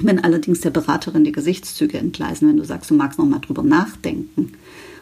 Wenn 0.00 0.18
allerdings 0.18 0.60
der 0.60 0.70
Beraterin 0.70 1.24
die 1.24 1.32
Gesichtszüge 1.32 1.98
entgleisen, 1.98 2.48
wenn 2.48 2.56
du 2.56 2.64
sagst, 2.64 2.90
du 2.90 2.94
magst 2.94 3.18
nochmal 3.18 3.40
drüber 3.40 3.62
nachdenken 3.62 4.52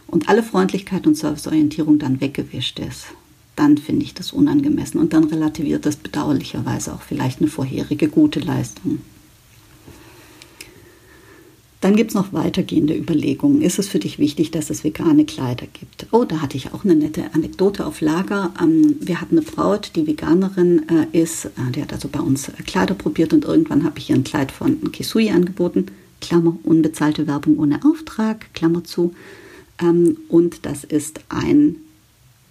und 0.06 0.28
alle 0.28 0.42
Freundlichkeit 0.42 1.06
und 1.06 1.16
Serviceorientierung 1.16 1.98
dann 1.98 2.20
weggewischt 2.20 2.78
ist, 2.78 3.06
dann 3.56 3.78
finde 3.78 4.04
ich 4.04 4.14
das 4.14 4.32
unangemessen 4.32 5.00
und 5.00 5.12
dann 5.12 5.24
relativiert 5.24 5.86
das 5.86 5.96
bedauerlicherweise 5.96 6.92
auch 6.92 7.02
vielleicht 7.02 7.40
eine 7.40 7.48
vorherige 7.48 8.08
gute 8.08 8.40
Leistung. 8.40 8.98
Dann 11.82 11.96
gibt 11.96 12.12
es 12.12 12.14
noch 12.14 12.32
weitergehende 12.32 12.96
Überlegungen. 12.96 13.60
Ist 13.60 13.80
es 13.80 13.88
für 13.88 13.98
dich 13.98 14.20
wichtig, 14.20 14.52
dass 14.52 14.70
es 14.70 14.84
vegane 14.84 15.24
Kleider 15.24 15.66
gibt? 15.66 16.06
Oh, 16.12 16.24
da 16.24 16.40
hatte 16.40 16.56
ich 16.56 16.72
auch 16.72 16.84
eine 16.84 16.94
nette 16.94 17.34
Anekdote 17.34 17.84
auf 17.84 18.00
Lager. 18.00 18.54
Ähm, 18.62 18.94
wir 19.00 19.20
hatten 19.20 19.36
eine 19.36 19.44
Braut, 19.44 19.90
die 19.96 20.06
Veganerin 20.06 20.82
äh, 20.88 21.18
ist. 21.20 21.46
Äh, 21.46 21.72
die 21.74 21.82
hat 21.82 21.92
also 21.92 22.06
bei 22.06 22.20
uns 22.20 22.52
Kleider 22.66 22.94
probiert 22.94 23.32
und 23.32 23.44
irgendwann 23.44 23.82
habe 23.82 23.98
ich 23.98 24.10
ihr 24.10 24.14
ein 24.14 24.22
Kleid 24.22 24.52
von 24.52 24.92
Kisui 24.92 25.30
angeboten. 25.30 25.86
Klammer 26.20 26.56
unbezahlte 26.62 27.26
Werbung 27.26 27.58
ohne 27.58 27.80
Auftrag, 27.84 28.54
Klammer 28.54 28.84
zu. 28.84 29.12
Ähm, 29.80 30.18
und 30.28 30.64
das 30.64 30.84
ist 30.84 31.18
ein 31.30 31.78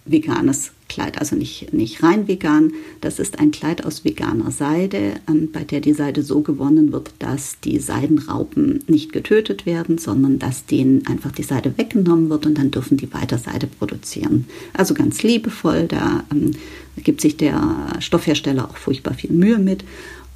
veganes 0.04 0.71
Kleid, 0.92 1.18
also 1.18 1.36
nicht, 1.36 1.72
nicht 1.72 2.02
rein 2.02 2.28
vegan. 2.28 2.74
Das 3.00 3.18
ist 3.18 3.38
ein 3.38 3.50
Kleid 3.50 3.86
aus 3.86 4.04
veganer 4.04 4.50
Seide, 4.50 5.14
bei 5.50 5.64
der 5.64 5.80
die 5.80 5.94
Seide 5.94 6.22
so 6.22 6.42
gewonnen 6.42 6.92
wird, 6.92 7.12
dass 7.18 7.58
die 7.60 7.78
Seidenraupen 7.78 8.84
nicht 8.88 9.10
getötet 9.10 9.64
werden, 9.64 9.96
sondern 9.96 10.38
dass 10.38 10.66
denen 10.66 11.06
einfach 11.06 11.32
die 11.32 11.44
Seide 11.44 11.78
weggenommen 11.78 12.28
wird 12.28 12.44
und 12.44 12.58
dann 12.58 12.70
dürfen 12.70 12.98
die 12.98 13.10
weiter 13.14 13.38
Seide 13.38 13.66
produzieren. 13.66 14.44
Also 14.74 14.92
ganz 14.92 15.22
liebevoll, 15.22 15.86
da 15.88 16.24
ähm, 16.30 16.50
gibt 17.02 17.22
sich 17.22 17.38
der 17.38 17.94
Stoffhersteller 18.00 18.68
auch 18.68 18.76
furchtbar 18.76 19.14
viel 19.14 19.32
Mühe 19.32 19.58
mit. 19.58 19.84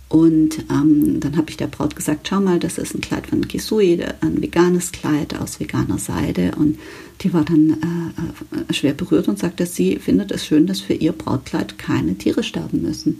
Und 0.09 0.64
ähm, 0.71 1.19
dann 1.19 1.37
habe 1.37 1.51
ich 1.51 1.57
der 1.57 1.66
Braut 1.66 1.97
gesagt, 1.97 2.29
schau 2.29 2.40
mal, 2.40 2.61
das 2.61 2.79
ist 2.79 2.95
ein 2.95 3.01
Kleid 3.01 3.27
von 3.27 3.47
Kisui, 3.49 4.01
ein 4.21 4.40
veganes 4.40 4.92
Kleid 4.92 5.38
aus 5.38 5.59
veganer 5.59 5.99
Seide. 5.99 6.53
Und 6.57 6.79
die 7.23 7.33
war 7.33 7.45
dann 7.45 7.71
äh, 7.71 8.71
äh, 8.71 8.73
schwer 8.73 8.95
berührt 8.95 9.27
und 9.27 9.38
sagte, 9.38 9.66
sie 9.66 9.97
findet 9.97 10.31
es 10.31 10.47
schön, 10.47 10.66
dass 10.69 10.81
für 10.81 10.95
ihr 10.95 11.12
Brautkleid 11.12 11.77
keine 11.79 12.14
Tiere 12.14 12.45
sterben 12.45 12.83
müssen. 12.83 13.19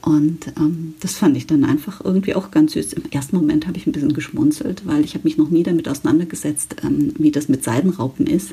Und 0.00 0.46
ähm, 0.58 0.94
das 1.00 1.14
fand 1.14 1.36
ich 1.36 1.48
dann 1.48 1.64
einfach 1.64 2.04
irgendwie 2.04 2.34
auch 2.34 2.52
ganz 2.52 2.72
süß. 2.72 2.92
Im 2.92 3.10
ersten 3.10 3.36
Moment 3.36 3.66
habe 3.66 3.78
ich 3.78 3.86
ein 3.86 3.92
bisschen 3.92 4.14
geschmunzelt, 4.14 4.86
weil 4.86 5.04
ich 5.04 5.14
habe 5.14 5.24
mich 5.24 5.38
noch 5.38 5.50
nie 5.50 5.64
damit 5.64 5.88
auseinandergesetzt, 5.88 6.76
ähm, 6.84 7.14
wie 7.18 7.32
das 7.32 7.48
mit 7.48 7.64
Seidenraupen 7.64 8.28
ist. 8.28 8.52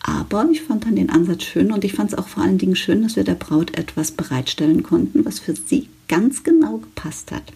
Aber 0.00 0.48
ich 0.50 0.62
fand 0.62 0.84
dann 0.84 0.96
den 0.96 1.10
Ansatz 1.10 1.44
schön 1.44 1.70
und 1.70 1.84
ich 1.84 1.92
fand 1.92 2.12
es 2.12 2.18
auch 2.18 2.28
vor 2.28 2.42
allen 2.42 2.58
Dingen 2.58 2.76
schön, 2.76 3.02
dass 3.02 3.16
wir 3.16 3.24
der 3.24 3.34
Braut 3.34 3.76
etwas 3.76 4.10
bereitstellen 4.10 4.82
konnten, 4.82 5.24
was 5.24 5.38
für 5.38 5.54
sie 5.54 5.88
ganz 6.08 6.42
genau 6.42 6.78
gepasst 6.78 7.32
hat. 7.32 7.52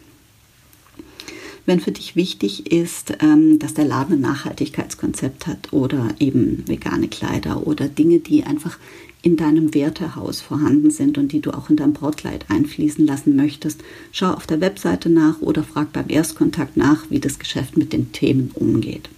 Wenn 1.64 1.80
für 1.80 1.92
dich 1.92 2.16
wichtig 2.16 2.72
ist, 2.72 3.14
ähm, 3.20 3.58
dass 3.58 3.74
der 3.74 3.84
Laden 3.84 4.14
ein 4.14 4.20
Nachhaltigkeitskonzept 4.20 5.46
hat 5.46 5.72
oder 5.72 6.08
eben 6.18 6.64
vegane 6.66 7.08
Kleider 7.08 7.66
oder 7.66 7.88
Dinge, 7.88 8.18
die 8.18 8.42
einfach 8.44 8.78
in 9.22 9.36
deinem 9.36 9.72
Wertehaus 9.72 10.40
vorhanden 10.40 10.90
sind 10.90 11.16
und 11.16 11.30
die 11.30 11.40
du 11.40 11.52
auch 11.52 11.70
in 11.70 11.76
dein 11.76 11.92
Brautkleid 11.92 12.46
einfließen 12.48 13.06
lassen 13.06 13.36
möchtest, 13.36 13.82
schau 14.10 14.32
auf 14.32 14.48
der 14.48 14.60
Webseite 14.60 15.08
nach 15.08 15.40
oder 15.40 15.62
frag 15.62 15.92
beim 15.92 16.08
Erstkontakt 16.08 16.76
nach, 16.76 17.08
wie 17.08 17.20
das 17.20 17.38
Geschäft 17.38 17.76
mit 17.76 17.92
den 17.92 18.10
Themen 18.10 18.50
umgeht. 18.54 19.08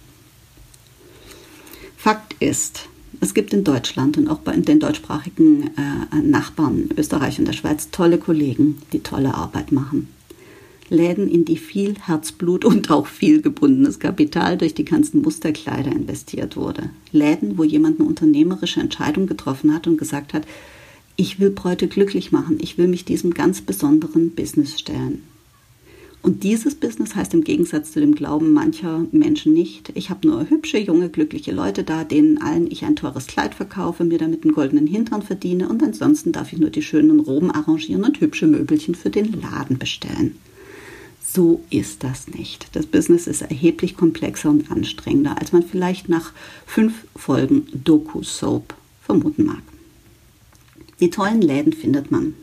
Fakt 1.97 2.35
ist, 2.39 2.87
es 3.21 3.33
gibt 3.33 3.53
in 3.53 3.63
Deutschland 3.63 4.17
und 4.17 4.27
auch 4.27 4.39
bei 4.39 4.55
den 4.55 4.79
deutschsprachigen 4.79 5.71
äh, 5.77 6.17
Nachbarn 6.21 6.89
Österreich 6.97 7.39
und 7.39 7.45
der 7.45 7.53
Schweiz 7.53 7.89
tolle 7.91 8.17
Kollegen, 8.17 8.77
die 8.93 8.99
tolle 8.99 9.33
Arbeit 9.33 9.71
machen. 9.71 10.09
Läden, 10.89 11.27
in 11.27 11.45
die 11.45 11.57
viel 11.57 11.95
Herzblut 11.99 12.65
und 12.65 12.91
auch 12.91 13.07
viel 13.07 13.41
gebundenes 13.41 13.99
Kapital 13.99 14.57
durch 14.57 14.73
die 14.73 14.85
ganzen 14.85 15.21
Musterkleider 15.21 15.91
investiert 15.91 16.55
wurde. 16.55 16.89
Läden, 17.11 17.57
wo 17.57 17.63
jemand 17.63 17.99
eine 17.99 18.07
unternehmerische 18.07 18.79
Entscheidung 18.79 19.27
getroffen 19.27 19.73
hat 19.73 19.87
und 19.87 19.97
gesagt 19.97 20.33
hat, 20.33 20.45
ich 21.17 21.39
will 21.39 21.49
Bräute 21.49 21.87
glücklich 21.87 22.31
machen, 22.31 22.57
ich 22.59 22.77
will 22.77 22.87
mich 22.87 23.05
diesem 23.05 23.33
ganz 23.33 23.61
besonderen 23.61 24.31
Business 24.31 24.77
stellen. 24.79 25.23
Und 26.25 26.43
dieses 26.43 26.73
Business 26.73 27.15
heißt 27.15 27.35
im 27.35 27.43
Gegensatz 27.43 27.91
zu 27.91 27.99
dem 27.99 28.15
Glauben 28.15 28.51
mancher 28.51 29.05
Menschen 29.11 29.53
nicht, 29.53 29.91
ich 29.93 30.09
habe 30.09 30.27
nur 30.27 30.49
hübsche, 30.49 30.79
junge, 30.79 31.09
glückliche 31.09 31.51
Leute 31.51 31.83
da, 31.83 32.03
denen 32.03 32.41
allen 32.41 32.65
ich 32.65 32.83
ein 32.83 32.95
teures 32.95 33.27
Kleid 33.27 33.53
verkaufe, 33.53 34.03
mir 34.03 34.17
damit 34.17 34.43
einen 34.43 34.55
goldenen 34.55 34.87
Hintern 34.87 35.21
verdiene 35.21 35.69
und 35.69 35.83
ansonsten 35.83 36.31
darf 36.31 36.51
ich 36.51 36.57
nur 36.57 36.71
die 36.71 36.81
schönen 36.81 37.19
Roben 37.19 37.51
arrangieren 37.51 38.03
und 38.03 38.21
hübsche 38.21 38.47
Möbelchen 38.47 38.95
für 38.95 39.11
den 39.11 39.39
Laden 39.39 39.77
bestellen. 39.77 40.35
So 41.21 41.61
ist 41.69 42.03
das 42.03 42.27
nicht. 42.27 42.69
Das 42.71 42.87
Business 42.87 43.27
ist 43.27 43.43
erheblich 43.43 43.95
komplexer 43.95 44.49
und 44.49 44.71
anstrengender, 44.71 45.39
als 45.39 45.51
man 45.51 45.61
vielleicht 45.61 46.09
nach 46.09 46.33
fünf 46.65 47.05
Folgen 47.15 47.67
Doku-Soap 47.71 48.73
vermuten 48.99 49.45
mag. 49.45 49.61
Die 50.99 51.11
tollen 51.11 51.43
Läden 51.43 51.71
findet 51.71 52.09
man 52.09 52.33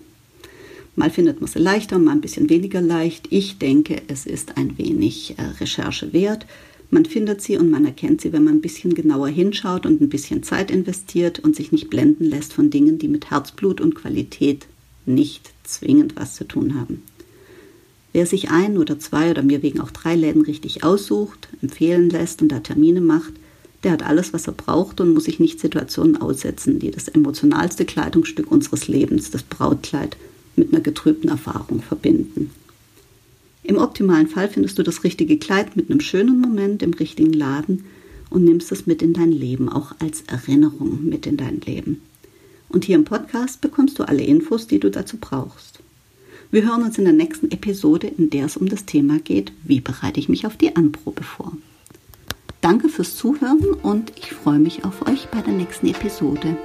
Mal 0.95 1.11
findet 1.11 1.41
man 1.41 1.49
sie 1.49 1.59
leichter, 1.59 1.99
mal 1.99 2.13
ein 2.13 2.21
bisschen 2.21 2.51
weniger 2.51 2.81
leicht. 2.81 3.29
Ich 3.31 3.59
denke, 3.59 4.03
es 4.09 4.27
ist 4.27 4.57
ein 4.57 4.77
wenig 4.77 5.37
äh, 5.39 5.43
Recherche 5.61 6.13
wert. 6.13 6.47
Man 6.91 7.07
findet 7.07 7.41
sie 7.41 7.57
und 7.57 7.71
man 7.71 7.87
erkennt 7.87 8.21
sie, 8.21 8.33
wenn 8.35 8.45
man 8.45 8.57
ein 8.57 8.61
bisschen 8.61 8.95
genauer 8.95 9.29
hinschaut 9.29 9.87
und 9.87 10.03
ein 10.03 10.11
bisschen 10.11 10.43
Zeit 10.43 10.71
investiert 10.71 11.39
und 11.39 11.57
sich 11.57 11.73
nicht 11.73 11.89
blenden 11.89 12.25
lässt 12.25 12.53
von 12.53 12.69
Dingen, 12.69 12.99
die 12.99 13.09
mit 13.09 13.31
Herzblut 13.31 13.81
und 13.81 13.95
Qualität 13.95 14.67
nicht 15.07 15.51
zwingend 15.65 16.17
was 16.17 16.35
zu 16.35 16.45
tun 16.45 16.75
haben. 16.75 17.03
Wer 18.13 18.27
sich 18.27 18.51
ein 18.51 18.77
oder 18.77 18.99
zwei 18.99 19.31
oder 19.31 19.43
mir 19.43 19.63
wegen 19.63 19.81
auch 19.81 19.91
drei 19.91 20.15
Läden 20.15 20.43
richtig 20.43 20.85
aussucht, 20.85 21.49
empfehlen 21.63 22.11
lässt 22.11 22.43
und 22.43 22.49
da 22.49 22.61
Termine 22.61 23.01
macht, 23.01 23.33
der 23.85 23.93
hat 23.93 24.03
alles, 24.03 24.35
was 24.35 24.47
er 24.47 24.53
braucht 24.53 25.01
und 25.01 25.15
muss 25.15 25.25
sich 25.25 25.41
nicht 25.41 25.59
Situationen 25.59 26.21
aussetzen, 26.21 26.79
die 26.79 26.91
das 26.91 27.09
emotionalste 27.09 27.87
Kleidungsstück 27.87 28.51
unseres 28.51 28.87
Lebens, 28.87 29.31
das 29.31 29.43
Brautkleid, 29.43 30.19
mit 30.57 30.73
einer 30.73 30.83
getrübten 30.83 31.31
Erfahrung 31.31 31.83
verbinden. 31.83 32.51
Im 33.65 33.79
optimalen 33.79 34.27
Fall 34.27 34.49
findest 34.49 34.79
du 34.79 34.83
das 34.83 35.05
richtige 35.05 35.39
Kleid 35.39 35.77
mit 35.77 35.91
einem 35.91 36.01
schönen 36.01 36.41
Moment 36.41 36.83
im 36.83 36.95
richtigen 36.95 37.33
Laden 37.33 37.85
und 38.31 38.45
nimmst 38.45 38.73
es 38.73 38.87
mit 38.87 39.03
in 39.03 39.13
dein 39.13 39.31
Leben, 39.31 39.69
auch 39.69 39.95
als 40.01 40.23
Erinnerung 40.23 41.05
mit 41.05 41.27
in 41.27 41.37
dein 41.37 41.61
Leben. 41.61 42.03
Und 42.69 42.85
hier 42.85 42.97
im 42.97 43.05
Podcast 43.05 43.61
bekommst 43.61 43.99
du 43.99 44.05
alle 44.05 44.25
Infos, 44.25 44.67
die 44.67 44.81
du 44.81 44.91
dazu 44.91 45.19
brauchst. 45.19 45.81
Wir 46.51 46.65
hören 46.65 46.83
uns 46.83 46.99
in 46.99 47.05
der 47.05 47.15
nächsten 47.15 47.51
Episode, 47.51 48.09
in 48.09 48.31
der 48.31 48.47
es 48.47 48.57
um 48.57 48.69
das 48.69 48.85
Thema 48.85 49.19
geht, 49.19 49.53
wie 49.65 49.81
bereite 49.81 50.21
ich 50.21 50.29
mich 50.29 50.47
auf 50.47 50.57
die 50.57 50.75
Anprobe 50.75 51.23
vor. 51.23 51.53
Danke 52.61 52.89
fürs 52.89 53.17
Zuhören 53.17 53.65
und 53.83 54.13
ich 54.17 54.33
freue 54.33 54.59
mich 54.59 54.85
auf 54.85 55.07
euch 55.07 55.29
bei 55.29 55.41
der 55.41 55.53
nächsten 55.55 55.89
Episode. 55.89 56.57